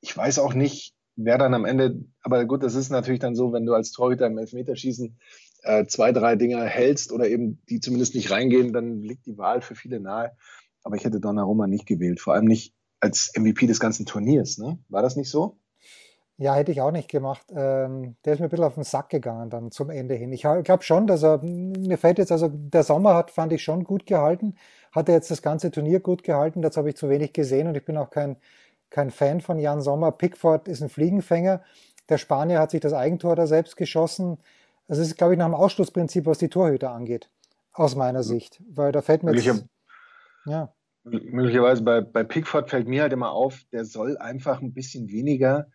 ich 0.00 0.16
weiß 0.16 0.38
auch 0.38 0.52
nicht, 0.52 0.94
wer 1.16 1.38
dann 1.38 1.54
am 1.54 1.64
Ende, 1.64 2.04
aber 2.22 2.44
gut, 2.44 2.62
das 2.62 2.74
ist 2.74 2.90
natürlich 2.90 3.20
dann 3.20 3.34
so, 3.34 3.52
wenn 3.52 3.66
du 3.66 3.74
als 3.74 3.90
Torhüter 3.92 4.26
im 4.26 4.38
Elfmeterschießen 4.38 5.18
äh, 5.62 5.86
zwei, 5.86 6.12
drei 6.12 6.36
Dinger 6.36 6.64
hältst 6.64 7.12
oder 7.12 7.28
eben 7.28 7.62
die 7.68 7.80
zumindest 7.80 8.14
nicht 8.14 8.30
reingehen, 8.30 8.72
dann 8.72 9.00
liegt 9.02 9.26
die 9.26 9.38
Wahl 9.38 9.60
für 9.60 9.74
viele 9.74 10.00
nahe. 10.00 10.32
Aber 10.82 10.96
ich 10.96 11.04
hätte 11.04 11.20
Donnarumma 11.20 11.66
nicht 11.66 11.86
gewählt, 11.86 12.20
vor 12.20 12.34
allem 12.34 12.46
nicht 12.46 12.74
als 13.00 13.32
MVP 13.36 13.66
des 13.66 13.80
ganzen 13.80 14.06
Turniers. 14.06 14.58
Ne? 14.58 14.78
War 14.88 15.02
das 15.02 15.16
nicht 15.16 15.30
so? 15.30 15.58
Ja, 16.40 16.54
hätte 16.54 16.70
ich 16.70 16.80
auch 16.80 16.92
nicht 16.92 17.10
gemacht. 17.10 17.44
Ähm, 17.50 18.16
der 18.24 18.34
ist 18.34 18.38
mir 18.38 18.46
ein 18.46 18.50
bisschen 18.50 18.64
auf 18.64 18.74
den 18.74 18.84
Sack 18.84 19.08
gegangen 19.08 19.50
dann 19.50 19.72
zum 19.72 19.90
Ende 19.90 20.14
hin. 20.14 20.32
Ich 20.32 20.42
glaube 20.42 20.84
schon, 20.84 21.08
dass 21.08 21.24
er, 21.24 21.42
mir 21.42 21.98
fällt 21.98 22.18
jetzt, 22.18 22.30
also 22.30 22.48
der 22.48 22.84
Sommer 22.84 23.14
hat, 23.14 23.32
fand 23.32 23.52
ich 23.52 23.64
schon 23.64 23.82
gut 23.82 24.06
gehalten, 24.06 24.54
hat 24.92 25.08
er 25.08 25.16
jetzt 25.16 25.32
das 25.32 25.42
ganze 25.42 25.72
Turnier 25.72 25.98
gut 25.98 26.22
gehalten, 26.22 26.62
dazu 26.62 26.78
habe 26.78 26.90
ich 26.90 26.96
zu 26.96 27.08
wenig 27.10 27.32
gesehen 27.32 27.66
und 27.66 27.76
ich 27.76 27.84
bin 27.84 27.96
auch 27.96 28.10
kein, 28.10 28.36
kein 28.88 29.10
Fan 29.10 29.40
von 29.40 29.58
Jan 29.58 29.80
Sommer. 29.80 30.12
Pickford 30.12 30.68
ist 30.68 30.80
ein 30.80 30.88
Fliegenfänger. 30.88 31.60
Der 32.08 32.18
Spanier 32.18 32.60
hat 32.60 32.70
sich 32.70 32.80
das 32.80 32.92
Eigentor 32.92 33.34
da 33.34 33.48
selbst 33.48 33.76
geschossen. 33.76 34.38
Das 34.88 34.98
ist, 34.98 35.16
glaube 35.16 35.34
ich, 35.34 35.38
nach 35.38 35.46
dem 35.46 35.54
Ausschlussprinzip, 35.54 36.26
was 36.26 36.38
die 36.38 36.48
Torhüter 36.48 36.90
angeht, 36.90 37.30
aus 37.72 37.94
meiner 37.94 38.22
Sicht. 38.22 38.62
Weil 38.68 38.90
da 38.90 39.02
fällt 39.02 39.22
mir 39.22 39.30
Möglicher- 39.32 39.60
ja, 40.46 40.72
Möglicherweise 41.04 41.82
bei, 41.82 42.00
bei 42.02 42.24
Pickford 42.24 42.68
fällt 42.68 42.88
mir 42.88 43.02
halt 43.02 43.12
immer 43.12 43.30
auf, 43.32 43.62
der 43.72 43.84
soll 43.84 44.18
einfach 44.18 44.60
ein 44.60 44.74
bisschen 44.74 45.08
weniger 45.08 45.68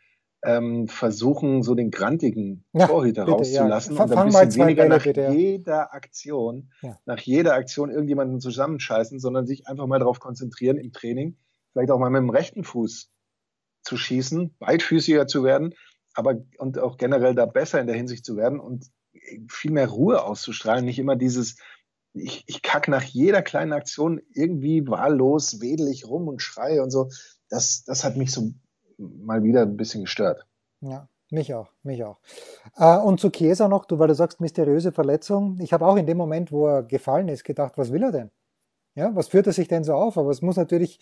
ähm, 0.44 0.88
versuchen, 0.88 1.64
so 1.64 1.74
den 1.74 1.90
grantigen 1.90 2.66
Ja, 2.74 2.88
Torhüter 2.88 3.24
bitte, 3.26 3.38
rauszulassen 3.38 3.96
ja. 3.96 4.04
und 4.04 4.12
ein 4.12 4.26
bisschen 4.26 4.56
weniger 4.56 4.84
Bälle, 4.84 4.96
nach 4.98 5.04
bitte, 5.04 5.30
jeder 5.32 5.94
Aktion, 5.94 6.72
Ja. 6.82 7.00
nach 7.06 7.20
jeder 7.20 7.54
Aktion 7.54 7.90
irgendjemanden 7.90 8.42
zusammenscheißen, 8.42 9.20
sondern 9.20 9.48
sich 9.48 9.68
einfach 9.68 9.88
mal 9.88 10.00
darauf 10.00 10.20
konzentrieren 10.20 10.78
im 10.78 10.92
Training, 10.92 11.38
vielleicht 11.72 11.90
auch 11.92 11.98
mal 12.00 12.10
mit 12.10 12.20
dem 12.20 12.30
rechten 12.30 12.64
Fuß 12.64 13.10
zu 13.84 13.98
schießen, 13.98 14.56
beidfüßiger 14.60 15.28
zu 15.28 15.44
werden, 15.44 15.74
aber 16.14 16.36
und 16.58 16.78
auch 16.78 16.98
generell 16.98 17.34
da 17.36 17.46
besser 17.46 17.80
in 17.80 17.88
der 17.88 17.96
Hinsicht 17.96 18.26
zu 18.26 18.36
werden 18.36 18.60
und 18.60 18.86
viel 19.50 19.72
mehr 19.72 19.88
Ruhe 19.90 20.24
auszustrahlen, 20.24 20.86
nicht 20.86 21.00
immer 21.00 21.16
dieses 21.16 21.58
ich, 22.16 22.44
ich 22.46 22.62
kack 22.62 22.88
nach 22.88 23.02
jeder 23.02 23.42
kleinen 23.42 23.74
Aktion 23.74 24.22
irgendwie 24.34 24.88
wahllos, 24.88 25.62
wedel 25.62 25.88
ich 25.88 26.08
rum 26.08 26.28
und 26.28 26.42
schreie 26.44 26.84
und 26.84 26.92
so. 26.92 27.10
Das, 27.50 27.84
das 27.86 28.04
hat 28.04 28.18
mich 28.18 28.32
so 28.32 28.52
mal 28.98 29.44
wieder 29.44 29.64
ein 29.64 29.78
bisschen 29.78 30.02
gestört. 30.02 30.46
Ja, 30.82 31.08
mich 31.32 31.56
auch, 31.56 31.70
mich 31.82 32.04
auch. 32.04 32.20
Äh, 32.78 32.98
und 32.98 33.20
zu 33.20 33.32
Chiesa 33.32 33.68
noch, 33.68 33.86
du, 33.86 33.98
weil 33.98 34.10
du 34.10 34.14
sagst, 34.16 34.40
mysteriöse 34.42 34.92
Verletzung. 34.92 35.58
Ich 35.60 35.74
habe 35.74 35.88
auch 35.88 35.96
in 35.96 36.06
dem 36.06 36.18
Moment, 36.18 36.52
wo 36.52 36.68
er 36.68 36.84
gefallen 36.84 37.30
ist, 37.30 37.44
gedacht, 37.46 37.74
was 37.78 37.92
will 37.92 38.04
er 38.04 38.12
denn? 38.12 38.30
Ja, 38.94 39.16
was 39.16 39.30
führt 39.30 39.48
er 39.48 39.54
sich 39.54 39.68
denn 39.68 39.84
so 39.84 39.94
auf? 39.96 40.16
Aber 40.20 40.30
es 40.30 40.44
muss 40.44 40.56
natürlich 40.56 41.00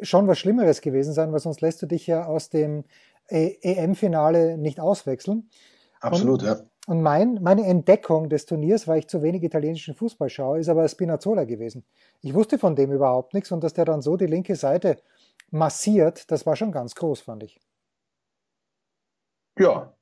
schon 0.00 0.26
was 0.28 0.38
Schlimmeres 0.38 0.80
gewesen 0.80 1.12
sein, 1.12 1.30
weil 1.30 1.40
sonst 1.40 1.60
lässt 1.60 1.82
du 1.82 1.86
dich 1.86 2.06
ja 2.06 2.24
aus 2.24 2.48
dem 2.48 2.84
E- 3.28 3.58
EM-Finale 3.60 4.56
nicht 4.56 4.80
auswechseln. 4.80 5.50
Absolut, 6.00 6.42
Und- 6.42 6.48
ja. 6.48 6.56
Und 6.86 7.00
mein, 7.00 7.42
meine 7.42 7.64
Entdeckung 7.64 8.28
des 8.28 8.44
Turniers, 8.44 8.86
weil 8.86 8.98
ich 8.98 9.08
zu 9.08 9.22
wenig 9.22 9.42
italienischen 9.42 9.94
Fußball 9.94 10.28
schaue, 10.28 10.58
ist 10.58 10.68
aber 10.68 10.86
Spinazzola 10.86 11.44
gewesen. 11.44 11.84
Ich 12.20 12.34
wusste 12.34 12.58
von 12.58 12.76
dem 12.76 12.92
überhaupt 12.92 13.32
nichts 13.32 13.50
und 13.52 13.64
dass 13.64 13.72
der 13.72 13.86
dann 13.86 14.02
so 14.02 14.16
die 14.16 14.26
linke 14.26 14.54
Seite 14.54 14.98
massiert, 15.50 16.30
das 16.30 16.44
war 16.46 16.56
schon 16.56 16.72
ganz 16.72 16.94
groß, 16.94 17.22
fand 17.22 17.42
ich. 17.44 17.58
Ja. 19.58 19.94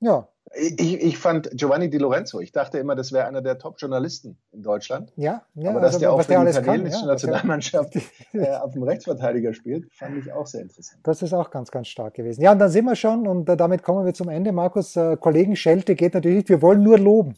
Ja, 0.00 0.28
Ich, 0.52 1.00
ich 1.00 1.16
fand 1.16 1.48
Giovanni 1.52 1.88
Di 1.90 1.98
Lorenzo, 1.98 2.40
ich 2.40 2.50
dachte 2.50 2.78
immer, 2.78 2.96
das 2.96 3.12
wäre 3.12 3.26
einer 3.26 3.40
der 3.40 3.56
Top-Journalisten 3.58 4.36
in 4.50 4.62
Deutschland. 4.62 5.12
ja, 5.14 5.42
ja. 5.54 5.70
Aber 5.70 5.78
dass 5.80 5.90
also, 5.94 5.98
der 6.00 6.12
auch 6.12 6.22
für 6.22 6.32
die 6.32 6.36
alles 6.36 6.56
kann, 6.56 6.64
italienische 6.64 6.96
ja, 6.96 7.02
der- 7.02 7.12
Nationalmannschaft 7.12 7.96
äh, 8.32 8.56
auf 8.56 8.72
dem 8.72 8.82
Rechtsverteidiger 8.82 9.54
spielt, 9.54 9.92
fand 9.92 10.18
ich 10.18 10.32
auch 10.32 10.46
sehr 10.48 10.62
interessant. 10.62 10.98
Das 11.04 11.22
ist 11.22 11.32
auch 11.34 11.50
ganz, 11.50 11.70
ganz 11.70 11.86
stark 11.86 12.14
gewesen. 12.14 12.42
Ja, 12.42 12.50
und 12.50 12.58
dann 12.58 12.70
sind 12.70 12.84
wir 12.84 12.96
schon 12.96 13.28
und 13.28 13.48
äh, 13.48 13.56
damit 13.56 13.84
kommen 13.84 14.04
wir 14.04 14.12
zum 14.12 14.28
Ende. 14.28 14.50
Markus, 14.50 14.96
äh, 14.96 15.16
Kollegen 15.16 15.54
Schelte 15.54 15.94
geht 15.94 16.14
natürlich 16.14 16.38
nicht. 16.38 16.48
Wir 16.48 16.60
wollen 16.62 16.82
nur 16.82 16.98
loben. 16.98 17.36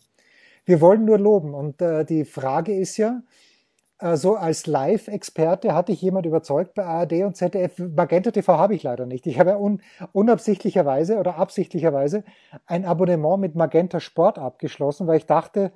Wir 0.65 0.81
wollen 0.81 1.05
nur 1.05 1.19
loben. 1.19 1.53
Und 1.53 1.83
äh, 1.83 2.07
die 2.07 2.25
Frage 2.25 2.75
ist 2.75 2.97
ja, 2.97 3.21
äh, 4.03 4.17
so 4.17 4.35
als 4.35 4.67
Live-Experte 4.67 5.75
hatte 5.75 5.93
ich 5.93 6.03
jemand 6.03 6.27
überzeugt 6.27 6.75
bei 6.75 6.85
ARD 6.85 7.23
und 7.25 7.37
ZDF. 7.37 7.79
Magenta 7.79 8.31
TV 8.31 8.59
habe 8.59 8.75
ich 8.75 8.83
leider 8.83 9.07
nicht. 9.07 9.27
Ich 9.27 9.39
habe 9.39 9.51
ja 9.51 9.57
un 9.57 9.81
unabsichtlicherweise 10.13 11.19
oder 11.19 11.37
absichtlicherweise 11.37 12.25
ein 12.67 12.85
Abonnement 12.85 13.41
mit 13.41 13.55
Magenta 13.55 14.01
Sport 14.01 14.39
abgeschlossen, 14.39 15.07
weil 15.07 15.19
ich 15.19 15.27
dachte, 15.27 15.73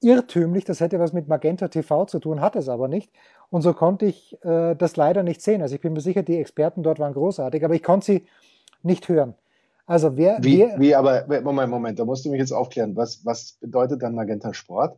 irrtümlich, 0.00 0.64
das 0.64 0.80
hätte 0.80 0.98
was 0.98 1.12
mit 1.12 1.28
Magenta 1.28 1.68
TV 1.68 2.04
zu 2.06 2.18
tun, 2.18 2.40
hat 2.40 2.56
es 2.56 2.68
aber 2.68 2.88
nicht. 2.88 3.10
Und 3.50 3.62
so 3.62 3.72
konnte 3.72 4.06
ich 4.06 4.38
äh, 4.44 4.74
das 4.74 4.96
leider 4.96 5.22
nicht 5.22 5.42
sehen. 5.42 5.62
Also 5.62 5.74
ich 5.74 5.80
bin 5.80 5.92
mir 5.92 6.00
sicher, 6.00 6.22
die 6.22 6.38
Experten 6.38 6.82
dort 6.82 6.98
waren 6.98 7.14
großartig, 7.14 7.64
aber 7.64 7.74
ich 7.74 7.82
konnte 7.82 8.06
sie 8.06 8.26
nicht 8.82 9.08
hören. 9.08 9.34
Also 9.86 10.16
wer, 10.16 10.38
Wie, 10.40 10.58
wer 10.58 10.78
wie 10.78 10.94
aber, 10.94 11.24
Moment, 11.42 11.70
Moment, 11.70 11.98
da 11.98 12.04
musst 12.04 12.24
du 12.24 12.30
mich 12.30 12.38
jetzt 12.38 12.52
aufklären. 12.52 12.94
Was, 12.94 13.24
was 13.24 13.58
bedeutet 13.60 14.02
dann 14.02 14.14
Magenta 14.14 14.54
Sport? 14.54 14.96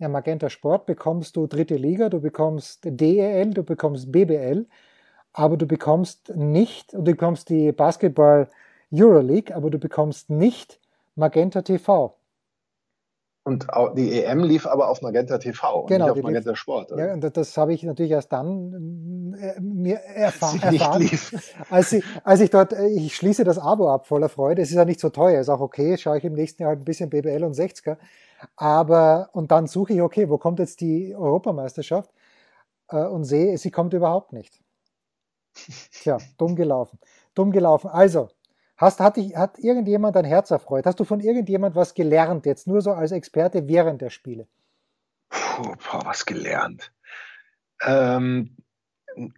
Ja, 0.00 0.08
Magenta 0.08 0.48
Sport 0.48 0.86
bekommst 0.86 1.36
du 1.36 1.46
dritte 1.46 1.76
Liga, 1.76 2.08
du 2.08 2.20
bekommst 2.20 2.80
DEL, 2.84 3.50
du 3.50 3.62
bekommst 3.62 4.10
BBL, 4.10 4.66
aber 5.34 5.56
du 5.58 5.66
bekommst 5.66 6.34
nicht, 6.34 6.94
und 6.94 7.04
du 7.04 7.12
bekommst 7.12 7.50
die 7.50 7.70
Basketball 7.70 8.48
Euroleague, 8.90 9.54
aber 9.54 9.70
du 9.70 9.78
bekommst 9.78 10.30
nicht 10.30 10.80
Magenta 11.16 11.60
TV. 11.60 12.16
Und 13.42 13.66
die 13.96 14.22
EM 14.22 14.44
lief 14.44 14.66
aber 14.66 14.88
auf 14.88 15.02
Magenta 15.02 15.38
TV 15.38 15.82
und 15.82 15.88
Genau, 15.88 16.06
nicht 16.06 16.16
die 16.16 16.20
auf 16.20 16.24
Magenta 16.24 16.54
Sport. 16.56 16.92
oder? 16.92 17.06
Ja, 17.06 17.12
und 17.12 17.36
das 17.36 17.56
habe 17.56 17.74
ich 17.74 17.82
natürlich 17.82 18.12
erst 18.12 18.32
dann 18.32 19.34
äh, 19.38 19.60
mir 19.60 19.96
erfahr 19.96 20.54
erfahren, 20.62 21.02
lief. 21.02 21.54
als 21.70 21.92
ich, 21.92 22.04
als 22.24 22.40
ich 22.40 22.50
dort, 22.50 22.72
äh, 22.72 22.86
ich 22.88 23.16
schließe 23.16 23.44
das 23.44 23.58
Abo 23.58 23.90
ab 23.90 24.06
voller 24.06 24.28
Freude. 24.28 24.62
Es 24.62 24.70
ist 24.70 24.76
ja 24.76 24.84
nicht 24.84 25.00
so 25.00 25.10
teuer, 25.10 25.40
ist 25.40 25.48
auch 25.48 25.60
okay, 25.60 25.96
schaue 25.98 26.18
ich 26.18 26.24
im 26.24 26.34
nächsten 26.34 26.62
Jahr 26.62 26.70
halt 26.70 26.80
ein 26.80 26.84
bisschen 26.84 27.10
BBL 27.10 27.44
und 27.44 27.54
60er. 27.54 27.96
Aber, 28.56 29.30
und 29.32 29.50
dann 29.50 29.66
suche 29.66 29.92
ich, 29.94 30.02
okay, 30.02 30.28
wo 30.28 30.38
kommt 30.38 30.58
jetzt 30.58 30.80
die 30.80 31.14
Europameisterschaft? 31.14 32.10
Äh, 32.88 33.04
und 33.06 33.24
sehe, 33.24 33.56
sie 33.58 33.70
kommt 33.70 33.94
überhaupt 33.94 34.32
nicht. 34.32 34.60
Tja, 35.92 36.18
dumm 36.38 36.56
gelaufen. 36.56 36.98
Dumm 37.34 37.52
gelaufen. 37.52 37.88
Also, 37.88 38.28
hast, 38.76 39.00
hat, 39.00 39.16
dich, 39.16 39.36
hat 39.36 39.58
irgendjemand 39.58 40.16
dein 40.16 40.24
Herz 40.24 40.50
erfreut? 40.50 40.86
Hast 40.86 41.00
du 41.00 41.04
von 41.04 41.20
irgendjemand 41.20 41.74
was 41.76 41.94
gelernt 41.94 42.46
jetzt, 42.46 42.66
nur 42.66 42.80
so 42.80 42.92
als 42.92 43.12
Experte 43.12 43.68
während 43.68 44.00
der 44.00 44.10
Spiele? 44.10 44.48
Puh, 45.28 45.74
boah, 45.76 46.04
was 46.04 46.26
gelernt. 46.26 46.92
Ähm, 47.82 48.56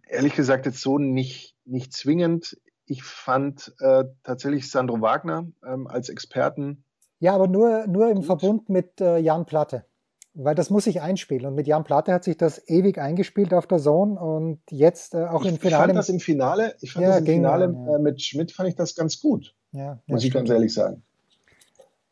ehrlich 0.07 0.33
gesagt, 0.33 0.65
jetzt 0.65 0.81
so 0.81 0.97
nicht, 0.97 1.55
nicht 1.65 1.93
zwingend. 1.93 2.57
Ich 2.85 3.03
fand 3.03 3.73
äh, 3.79 4.05
tatsächlich 4.23 4.69
Sandro 4.69 5.01
Wagner 5.01 5.47
ähm, 5.65 5.87
als 5.87 6.09
Experten. 6.09 6.83
Ja, 7.23 7.33
aber 7.35 7.47
nur, 7.47 7.87
nur 7.87 8.09
im 8.09 8.17
Gut. 8.17 8.25
Verbund 8.25 8.69
mit 8.69 8.99
äh, 8.99 9.17
Jan 9.17 9.45
Platte. 9.45 9.85
Weil 10.33 10.55
das 10.55 10.69
muss 10.69 10.83
sich 10.85 10.99
einspielen. 11.01 11.45
Und 11.45 11.55
mit 11.55 11.67
Jan 11.67 11.83
Platte 11.85 12.11
hat 12.13 12.23
sich 12.25 12.37
das 12.37 12.67
ewig 12.67 12.97
eingespielt 12.97 13.53
auf 13.53 13.65
der 13.67 13.77
Zone 13.79 14.19
und 14.19 14.59
jetzt 14.71 15.13
äh, 15.13 15.25
auch 15.27 15.45
Ich, 15.45 15.49
im 15.49 15.57
ich 15.61 15.61
Finale. 15.61 15.87
fand 15.87 15.95
das 15.95 16.09
im 16.09 16.19
Finale, 16.19 16.75
ich 16.81 16.91
fand 16.91 17.05
Ja, 17.05 17.09
das 17.11 17.19
im 17.19 17.27
Finale 17.27 17.67
dann, 17.67 17.85
ja. 17.85 17.95
äh, 17.95 17.99
mit 17.99 18.21
Schmidt 18.21 18.51
fand 18.51 18.67
ich 18.69 18.75
das 18.75 18.95
ganz 18.95 19.21
gut, 19.21 19.55
ja, 19.71 19.99
muss 20.07 20.25
ich 20.25 20.31
stimmt. 20.31 20.47
ganz 20.47 20.49
ehrlich 20.49 20.73
sagen. 20.73 21.03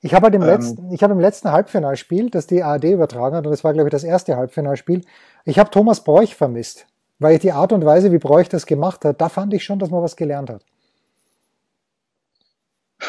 Ich 0.03 0.13
habe 0.13 0.25
halt 0.25 0.35
im 0.35 0.43
Ähm, 0.43 0.47
letzten, 0.47 0.91
ich 0.91 1.03
habe 1.03 1.13
im 1.13 1.19
letzten 1.19 1.51
Halbfinalspiel, 1.51 2.29
das 2.29 2.47
die 2.47 2.63
ARD 2.63 2.85
übertragen 2.85 3.35
hat, 3.35 3.45
und 3.45 3.51
das 3.51 3.63
war, 3.63 3.73
glaube 3.73 3.89
ich, 3.89 3.91
das 3.91 4.03
erste 4.03 4.37
Halbfinalspiel, 4.37 5.01
ich 5.45 5.59
habe 5.59 5.69
Thomas 5.71 6.03
Broich 6.03 6.35
vermisst. 6.35 6.87
Weil 7.19 7.37
die 7.37 7.51
Art 7.51 7.71
und 7.73 7.85
Weise, 7.85 8.11
wie 8.11 8.17
Broich 8.17 8.49
das 8.49 8.65
gemacht 8.65 9.05
hat, 9.05 9.21
da 9.21 9.29
fand 9.29 9.53
ich 9.53 9.63
schon, 9.63 9.77
dass 9.79 9.91
man 9.91 10.01
was 10.01 10.15
gelernt 10.15 10.49
hat. 10.49 10.65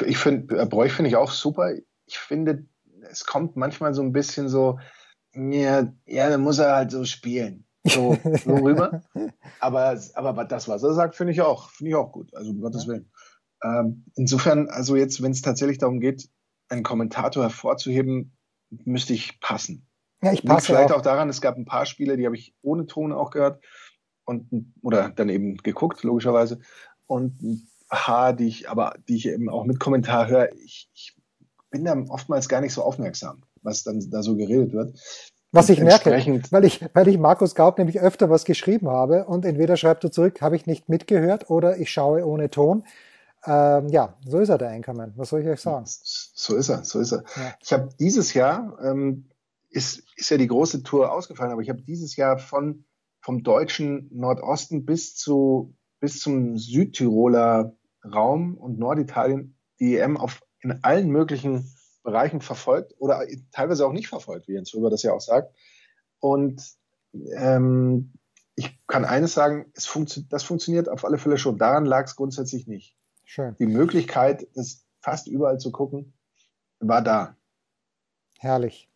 Ich 0.07 0.19
finde, 0.19 0.59
äh, 0.61 0.67
Bräuch 0.67 0.93
finde 0.93 1.09
ich 1.11 1.17
auch 1.17 1.31
super. 1.31 1.73
Ich 2.07 2.19
finde, 2.19 2.67
es 3.11 3.25
kommt 3.25 3.57
manchmal 3.57 3.95
so 3.95 4.03
ein 4.03 4.13
bisschen 4.13 4.49
so, 4.49 4.79
ja, 5.35 5.93
ja, 6.07 6.29
dann 6.29 6.43
muss 6.43 6.59
er 6.59 6.77
halt 6.77 6.91
so 6.91 7.05
spielen. 7.05 7.65
So, 7.85 8.17
so 8.45 8.55
rüber. 8.55 9.03
Aber, 9.61 9.99
aber 10.15 10.45
das, 10.45 10.69
was 10.69 10.83
er 10.83 10.95
sagt, 10.95 11.17
finde 11.17 11.33
ich 11.33 11.41
auch, 11.41 11.71
finde 11.71 11.91
ich 11.91 11.97
auch 11.97 12.13
gut. 12.13 12.35
Also 12.35 12.51
um 12.51 12.61
Gottes 12.61 12.87
Willen. 12.87 13.11
Ähm, 13.63 14.05
insofern, 14.15 14.69
also 14.69 14.97
jetzt, 14.97 15.23
wenn 15.23 15.33
es 15.33 15.43
tatsächlich 15.43 15.79
darum 15.79 16.01
geht, 16.01 16.29
einen 16.69 16.83
Kommentator 16.83 17.43
hervorzuheben, 17.43 18.37
müsste 18.71 19.13
ich 19.13 19.41
passen. 19.41 19.87
Ja, 20.23 20.33
ich 20.33 20.43
Liegt 20.43 20.55
passe 20.55 20.67
vielleicht 20.67 20.93
auch. 20.93 20.99
auch 20.99 21.03
daran, 21.03 21.29
es 21.29 21.41
gab 21.41 21.57
ein 21.57 21.65
paar 21.65 21.87
Spiele, 21.87 22.17
die 22.17 22.27
habe 22.27 22.37
ich 22.37 22.55
ohne 22.63 22.87
Ton 22.87 23.13
auch 23.13 23.31
gehört 23.31 23.63
und 24.25 24.49
oder 24.83 25.11
dann 25.11 25.29
eben 25.29 25.57
geguckt, 25.57 26.03
logischerweise. 26.03 26.61
Und 27.07 27.43
ein 27.43 27.69
paar, 27.89 28.33
die 28.33 28.47
ich, 28.47 28.71
aber 28.71 28.95
die 29.09 29.17
ich 29.17 29.29
eben 29.29 29.49
auch 29.49 29.65
mit 29.65 29.81
Kommentar 29.81 30.29
höre, 30.29 30.53
ich, 30.55 30.89
ich 30.95 31.17
bin 31.73 31.85
da 31.85 31.97
oftmals 32.09 32.49
gar 32.49 32.61
nicht 32.61 32.73
so 32.73 32.83
aufmerksam, 32.83 33.43
was 33.63 33.83
dann 33.83 34.09
da 34.11 34.23
so 34.23 34.37
geredet 34.37 34.73
wird. 34.73 34.97
Was 35.51 35.69
ich 35.69 35.81
merke, 35.81 36.11
weil 36.51 36.65
ich, 36.65 36.81
weil 36.95 37.09
ich 37.09 37.19
Markus 37.19 37.55
Gaub 37.55 37.77
nämlich 37.77 38.01
öfter 38.01 38.31
was 38.31 38.45
geschrieben 38.45 38.89
habe 38.89 39.27
und 39.27 39.45
entweder 39.45 39.77
schreibt 39.77 40.05
er 40.05 40.13
zurück, 40.13 40.41
habe 40.41 40.57
ich 40.57 40.67
nicht 40.67 40.89
mitgehört 40.89 41.51
oder 41.51 41.77
ich 41.77 41.91
schaue 41.91 42.25
ohne 42.25 42.49
Ton. 42.49 42.85
Ähm, 43.45 43.89
ja, 43.89 44.17
so 44.25 44.39
ist 44.39 44.49
er, 44.49 44.57
der 44.57 44.71
Anchorman. 44.71 45.13
Was 45.17 45.31
soll 45.31 45.41
ich 45.41 45.49
euch 45.49 45.61
sagen? 45.61 45.85
So 45.87 46.57
ist 46.57 46.69
er, 46.69 46.85
so 46.85 47.01
ist 47.01 47.13
er. 47.13 47.25
Ja. 47.37 47.55
Ich 47.61 47.73
habe 47.73 47.91
dieses 47.99 48.33
Jahr, 48.33 48.79
ähm, 48.83 49.29
ist, 49.69 50.05
ist 50.17 50.31
ja 50.31 50.39
die 50.39 50.47
große 50.47 50.85
Tour 50.85 51.13
ausgefallen, 51.13 51.53
aber 51.53 51.63
ich 51.63 51.69
habe 51.69 51.83
dieses 51.83 52.17
Jahr 52.17 52.39
von, 52.39 52.85
vom 53.21 53.43
deutschen 53.43 54.09
Nordosten 54.13 54.87
bis 54.87 55.17
zu, 55.17 55.75
bis 56.01 56.21
zum 56.21 56.57
Südtiroler 56.57 57.75
Raum 58.05 58.57
und 58.57 58.79
Norditalien 58.79 59.57
die 59.81 59.99
EM 59.99 60.17
auf, 60.17 60.41
in 60.63 60.83
allen 60.83 61.09
möglichen 61.09 61.71
Bereichen 62.03 62.41
verfolgt 62.41 62.95
oder 62.99 63.25
teilweise 63.53 63.87
auch 63.87 63.93
nicht 63.93 64.09
verfolgt, 64.09 64.49
wie 64.49 64.53
Jens 64.55 64.75
Röber 64.75 64.91
das 64.91 65.03
ja 65.03 65.13
auch 65.13 65.21
sagt. 65.21 65.55
Und 66.21 66.63
ähm, 67.37 68.13
ich 68.55 68.79
kann 68.87 69.05
eines 69.05 69.35
sagen, 69.35 69.67
es 69.75 69.87
funktio 69.87 70.23
das 70.29 70.43
funktioniert 70.43 70.89
auf 70.89 71.05
alle 71.05 71.19
Fälle 71.19 71.39
schon. 71.39 71.59
Daran 71.59 71.85
lag 71.85 72.07
es 72.07 72.17
grundsätzlich 72.17 72.67
nicht. 72.67 72.97
Schön, 73.25 73.57
Die 73.59 73.67
Möglichkeit, 73.67 74.47
es 74.55 74.85
fast 75.01 75.27
überall 75.27 75.59
zu 75.59 75.73
gucken, 75.73 76.13
war 76.81 77.03
da. 77.03 77.37
herrlich. 78.39 78.89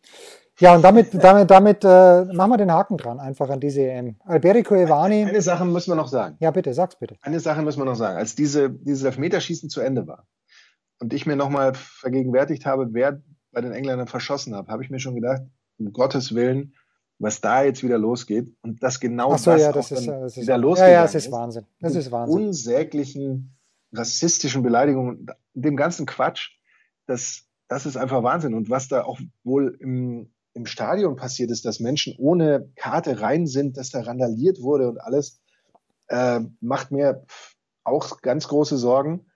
Ja, 0.59 0.75
und 0.75 0.81
damit, 0.81 1.09
damit, 1.13 1.51
damit 1.51 1.83
äh, 1.83 2.25
machen 2.25 2.49
wir 2.49 2.57
den 2.57 2.71
Haken 2.71 2.97
dran, 2.97 3.19
einfach 3.19 3.49
an 3.49 3.59
diese 3.59 3.81
EM. 3.83 4.15
Alberico 4.25 4.73
Evani, 4.73 5.23
Eine 5.23 5.41
Sache 5.41 5.65
müssen 5.65 5.91
wir 5.91 5.95
noch 5.95 6.07
sagen. 6.07 6.35
ja 6.39 6.49
bitte, 6.49 6.73
sag's 6.73 6.95
bitte. 6.95 7.15
Eine 7.21 7.39
Sache 7.39 7.61
müssen 7.61 7.79
wir 7.79 7.85
noch 7.85 7.95
sagen. 7.95 8.17
Als 8.17 8.33
diese, 8.33 8.71
dieses 8.71 9.03
Elfmeterschießen 9.03 9.69
zu 9.69 9.81
Ende 9.81 10.07
war 10.07 10.25
und 10.99 11.13
ich 11.13 11.25
mir 11.25 11.35
nochmal 11.35 11.73
vergegenwärtigt 11.73 12.65
habe, 12.65 12.87
wer 12.91 13.21
bei 13.51 13.61
den 13.61 13.71
Engländern 13.71 14.07
verschossen 14.07 14.55
hat, 14.55 14.67
habe 14.67 14.83
ich 14.83 14.89
mir 14.89 14.99
schon 14.99 15.15
gedacht, 15.15 15.41
um 15.77 15.93
Gottes 15.93 16.33
Willen, 16.33 16.73
was 17.19 17.41
da 17.41 17.63
jetzt 17.63 17.83
wieder 17.83 17.97
losgeht 17.97 18.53
und 18.61 18.83
das 18.83 18.99
genau 18.99 19.35
so, 19.37 19.51
das 19.51 19.61
ja, 19.61 19.71
das 19.71 19.91
ist, 19.91 20.05
ja, 20.05 20.19
das 20.19 20.37
ist, 20.37 20.43
wieder 20.43 20.53
ja, 20.53 20.61
losgegangen 20.61 20.93
ja, 20.93 21.05
es 21.05 21.15
ist 21.15 21.31
Wahnsinn. 21.31 21.65
Das 21.79 21.95
ist 21.95 22.11
Wahnsinn. 22.11 22.41
Unsäglichen 22.41 23.57
rassistischen 23.93 24.63
Beleidigungen, 24.63 25.27
dem 25.53 25.75
ganzen 25.75 26.05
Quatsch, 26.05 26.51
das, 27.05 27.45
das 27.67 27.85
ist 27.85 27.97
einfach 27.97 28.23
Wahnsinn. 28.23 28.53
Und 28.53 28.69
was 28.69 28.87
da 28.87 29.03
auch 29.03 29.19
wohl 29.43 29.77
im, 29.79 30.31
im 30.53 30.65
Stadion 30.65 31.15
passiert 31.15 31.51
ist, 31.51 31.65
dass 31.65 31.79
Menschen 31.79 32.15
ohne 32.17 32.69
Karte 32.75 33.21
rein 33.21 33.47
sind, 33.47 33.77
dass 33.77 33.89
da 33.89 34.01
randaliert 34.01 34.61
wurde 34.61 34.89
und 34.89 34.99
alles, 34.99 35.39
äh, 36.07 36.41
macht 36.59 36.91
mir 36.91 37.25
auch 37.83 38.21
ganz 38.21 38.47
große 38.47 38.77
Sorgen. 38.77 39.26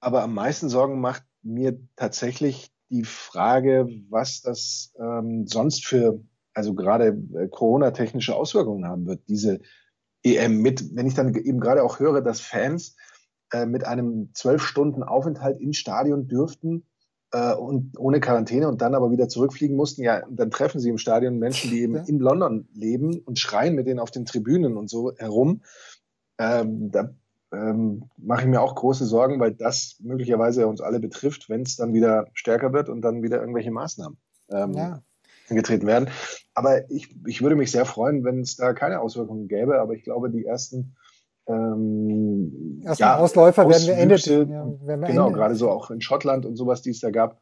Aber 0.00 0.22
am 0.22 0.34
meisten 0.34 0.68
Sorgen 0.68 1.00
macht 1.00 1.22
mir 1.42 1.78
tatsächlich 1.96 2.70
die 2.90 3.04
Frage, 3.04 3.88
was 4.10 4.42
das 4.42 4.92
ähm, 4.98 5.46
sonst 5.46 5.84
für, 5.86 6.20
also 6.54 6.74
gerade 6.74 7.18
äh, 7.34 7.48
Corona-technische 7.48 8.34
Auswirkungen 8.34 8.86
haben 8.86 9.06
wird, 9.06 9.28
diese 9.28 9.60
EM 10.22 10.60
mit, 10.60 10.94
wenn 10.94 11.06
ich 11.06 11.14
dann 11.14 11.34
eben 11.34 11.60
gerade 11.60 11.82
auch 11.82 11.98
höre, 11.98 12.20
dass 12.20 12.40
Fans 12.40 12.96
äh, 13.52 13.66
mit 13.66 13.84
einem 13.84 14.30
zwölf 14.34 14.62
Stunden 14.62 15.02
Aufenthalt 15.02 15.60
im 15.60 15.72
Stadion 15.72 16.28
dürften 16.28 16.84
äh, 17.32 17.54
und 17.54 17.98
ohne 17.98 18.20
Quarantäne 18.20 18.68
und 18.68 18.80
dann 18.82 18.94
aber 18.94 19.10
wieder 19.10 19.28
zurückfliegen 19.28 19.76
mussten, 19.76 20.02
ja, 20.02 20.22
dann 20.30 20.50
treffen 20.50 20.80
sie 20.80 20.90
im 20.90 20.98
Stadion 20.98 21.38
Menschen, 21.38 21.70
die 21.70 21.80
eben 21.82 21.96
Ja. 21.96 22.04
in 22.06 22.18
London 22.18 22.68
leben 22.72 23.20
und 23.20 23.38
schreien 23.38 23.74
mit 23.74 23.86
denen 23.86 24.00
auf 24.00 24.10
den 24.10 24.24
Tribünen 24.26 24.76
und 24.76 24.88
so 24.90 25.12
herum. 25.16 25.62
Ähm, 26.38 26.90
da 26.90 27.14
ähm, 27.52 28.04
mache 28.16 28.42
ich 28.42 28.48
mir 28.48 28.60
auch 28.60 28.74
große 28.74 29.04
Sorgen, 29.06 29.38
weil 29.40 29.52
das 29.52 29.96
möglicherweise 30.00 30.66
uns 30.66 30.80
alle 30.80 31.00
betrifft, 31.00 31.48
wenn 31.48 31.62
es 31.62 31.76
dann 31.76 31.94
wieder 31.94 32.26
stärker 32.34 32.72
wird 32.72 32.88
und 32.88 33.02
dann 33.02 33.22
wieder 33.22 33.40
irgendwelche 33.40 33.70
Maßnahmen 33.70 34.18
ähm, 34.50 34.72
Ja, 34.74 35.02
angetreten 35.48 35.86
werden. 35.86 36.08
Aber 36.54 36.90
ich, 36.90 37.14
ich 37.26 37.42
würde 37.42 37.56
mich 37.56 37.70
sehr 37.70 37.84
freuen, 37.84 38.24
wenn 38.24 38.40
es 38.40 38.56
da 38.56 38.72
keine 38.72 39.00
Auswirkungen 39.00 39.46
gäbe. 39.48 39.80
Aber 39.80 39.94
ich 39.94 40.02
glaube, 40.02 40.30
die 40.30 40.44
ersten 40.44 40.96
ähm, 41.46 42.82
Ersten 42.84 43.04
Ausläufer 43.04 43.68
werden 43.68 43.86
wir 43.86 43.96
Ende- 43.96 44.16
ja, 44.16 44.66
werden 44.86 45.00
wir 45.00 45.06
genau, 45.08 45.26
Ende- 45.28 45.38
gerade 45.38 45.54
so 45.54 45.70
auch 45.70 45.90
in 45.90 46.00
Schottland 46.00 46.44
und 46.46 46.56
sowas, 46.56 46.82
die 46.82 46.90
es 46.90 47.00
da 47.00 47.10
gab, 47.10 47.40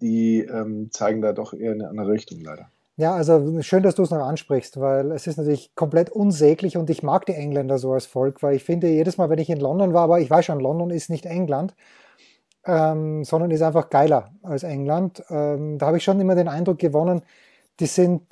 die 0.00 0.40
ähm, 0.40 0.90
zeigen 0.92 1.20
da 1.20 1.32
doch 1.32 1.52
eher 1.52 1.72
in 1.72 1.80
eine 1.80 1.90
andere 1.90 2.10
Richtung 2.12 2.40
leider. 2.40 2.70
Ja, 2.96 3.14
also 3.14 3.60
schön, 3.62 3.82
dass 3.82 3.96
du 3.96 4.04
es 4.04 4.10
noch 4.10 4.24
ansprichst, 4.24 4.78
weil 4.80 5.10
es 5.10 5.26
ist 5.26 5.36
natürlich 5.36 5.74
komplett 5.74 6.10
unsäglich 6.10 6.76
und 6.76 6.88
ich 6.90 7.02
mag 7.02 7.26
die 7.26 7.34
Engländer 7.34 7.78
so 7.78 7.92
als 7.92 8.06
Volk, 8.06 8.40
weil 8.42 8.54
ich 8.54 8.62
finde, 8.62 8.86
jedes 8.88 9.18
Mal, 9.18 9.28
wenn 9.30 9.40
ich 9.40 9.50
in 9.50 9.58
London 9.58 9.92
war, 9.92 10.04
aber 10.04 10.20
ich 10.20 10.30
weiß 10.30 10.44
schon, 10.44 10.60
London 10.60 10.90
ist 10.90 11.10
nicht 11.10 11.26
England, 11.26 11.74
ähm, 12.66 13.24
sondern 13.24 13.50
ist 13.50 13.62
einfach 13.62 13.90
geiler 13.90 14.30
als 14.42 14.62
England. 14.62 15.24
Ähm, 15.30 15.78
da 15.78 15.86
habe 15.86 15.96
ich 15.98 16.04
schon 16.04 16.20
immer 16.20 16.36
den 16.36 16.46
Eindruck 16.48 16.78
gewonnen, 16.78 17.22
die 17.80 17.86
sind, 17.86 18.22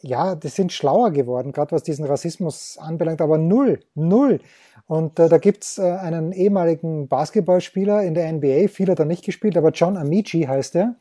ja, 0.00 0.34
die 0.36 0.48
sind 0.48 0.72
schlauer 0.72 1.10
geworden, 1.10 1.52
gerade 1.52 1.72
was 1.72 1.82
diesen 1.82 2.06
Rassismus 2.06 2.78
anbelangt, 2.80 3.20
aber 3.20 3.38
null, 3.38 3.80
null. 3.94 4.40
Und 4.86 5.18
äh, 5.18 5.28
da 5.28 5.36
gibt's 5.38 5.78
äh, 5.78 5.82
einen 5.82 6.32
ehemaligen 6.32 7.08
Basketballspieler 7.08 8.02
in 8.04 8.14
der 8.14 8.32
NBA, 8.32 8.68
viel 8.68 8.88
hat 8.90 9.00
er 9.00 9.04
nicht 9.04 9.24
gespielt, 9.24 9.58
aber 9.58 9.70
John 9.70 9.98
Amici 9.98 10.42
heißt 10.42 10.76
er. 10.76 10.94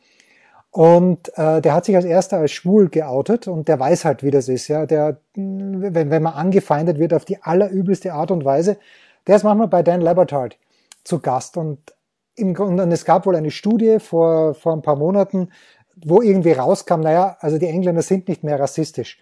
Und 0.78 1.36
äh, 1.40 1.60
der 1.60 1.74
hat 1.74 1.86
sich 1.86 1.96
als 1.96 2.06
erster 2.06 2.38
als 2.38 2.52
schwul 2.52 2.90
geoutet 2.90 3.48
und 3.48 3.68
der 3.68 3.80
weiß 3.80 4.06
halt, 4.06 4.22
wie 4.22 4.30
das 4.30 4.48
ist. 4.48 4.68
Ja, 4.68 4.86
der, 4.86 5.18
wenn, 5.34 6.12
wenn 6.12 6.22
man 6.22 6.34
angefeindet 6.34 7.00
wird 7.00 7.16
auf 7.16 7.26
die 7.26 7.42
allerübelste 7.42 8.14
Art 8.14 8.30
und 8.30 8.46
Weise, 8.46 8.78
der 9.26 9.38
ist 9.38 9.44
manchmal 9.44 9.70
bei 9.70 9.82
Dan 9.82 10.02
Labertard 10.02 10.60
zu 11.04 11.18
Gast 11.20 11.58
und 11.58 11.80
im 12.36 12.54
Grunde, 12.54 12.84
und 12.84 12.92
es 12.92 13.06
gab 13.06 13.26
wohl 13.26 13.36
eine 13.36 13.50
Studie 13.50 13.98
vor, 14.00 14.54
vor 14.54 14.74
ein 14.74 14.84
paar 14.84 14.98
Monaten, 14.98 15.50
wo 15.96 16.22
irgendwie 16.22 16.52
rauskam, 16.52 17.00
naja, 17.00 17.38
also 17.40 17.58
die 17.58 17.66
Engländer 17.66 18.04
sind 18.04 18.28
nicht 18.28 18.44
mehr 18.44 18.60
rassistisch. 18.60 19.20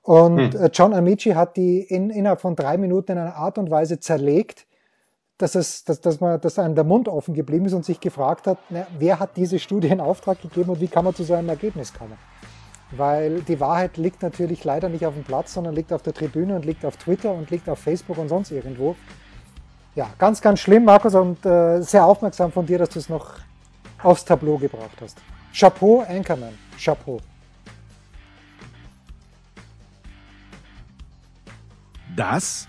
Und 0.00 0.54
Hm. 0.54 0.62
äh, 0.62 0.70
John 0.72 0.94
Amici 0.94 1.32
hat 1.32 1.58
die 1.58 1.82
in, 1.82 2.08
innerhalb 2.08 2.40
von 2.40 2.56
drei 2.56 2.78
Minuten 2.78 3.12
in 3.12 3.18
einer 3.18 3.36
Art 3.36 3.58
und 3.58 3.70
Weise 3.70 4.00
zerlegt, 4.00 4.64
dass, 5.38 5.54
es, 5.54 5.84
dass, 5.84 6.00
dass, 6.00 6.20
man, 6.20 6.40
dass 6.40 6.58
einem 6.58 6.74
der 6.74 6.84
Mund 6.84 7.08
offen 7.08 7.34
geblieben 7.34 7.66
ist 7.66 7.72
und 7.72 7.84
sich 7.84 8.00
gefragt 8.00 8.46
hat, 8.46 8.58
na, 8.70 8.86
wer 8.98 9.18
hat 9.18 9.36
diese 9.36 9.58
Studie 9.58 9.88
in 9.88 10.00
Auftrag 10.00 10.40
gegeben 10.40 10.70
und 10.70 10.80
wie 10.80 10.88
kann 10.88 11.04
man 11.04 11.14
zu 11.14 11.24
so 11.24 11.34
einem 11.34 11.48
Ergebnis 11.48 11.92
kommen? 11.92 12.16
Weil 12.92 13.40
die 13.40 13.58
Wahrheit 13.58 13.96
liegt 13.96 14.22
natürlich 14.22 14.62
leider 14.62 14.88
nicht 14.88 15.04
auf 15.04 15.14
dem 15.14 15.24
Platz, 15.24 15.54
sondern 15.54 15.74
liegt 15.74 15.92
auf 15.92 16.02
der 16.02 16.14
Tribüne 16.14 16.54
und 16.54 16.64
liegt 16.64 16.84
auf 16.84 16.96
Twitter 16.96 17.32
und 17.32 17.50
liegt 17.50 17.68
auf 17.68 17.80
Facebook 17.80 18.18
und 18.18 18.28
sonst 18.28 18.52
irgendwo. 18.52 18.94
Ja, 19.96 20.10
ganz, 20.18 20.40
ganz 20.40 20.60
schlimm, 20.60 20.84
Markus, 20.84 21.14
und 21.14 21.44
äh, 21.46 21.80
sehr 21.80 22.04
aufmerksam 22.04 22.52
von 22.52 22.66
dir, 22.66 22.78
dass 22.78 22.90
du 22.90 22.98
es 22.98 23.08
noch 23.08 23.34
aufs 24.02 24.24
Tableau 24.24 24.58
gebracht 24.58 25.00
hast. 25.00 25.18
Chapeau, 25.52 26.04
Anchorman. 26.08 26.54
Chapeau. 26.78 27.20
Das 32.16 32.68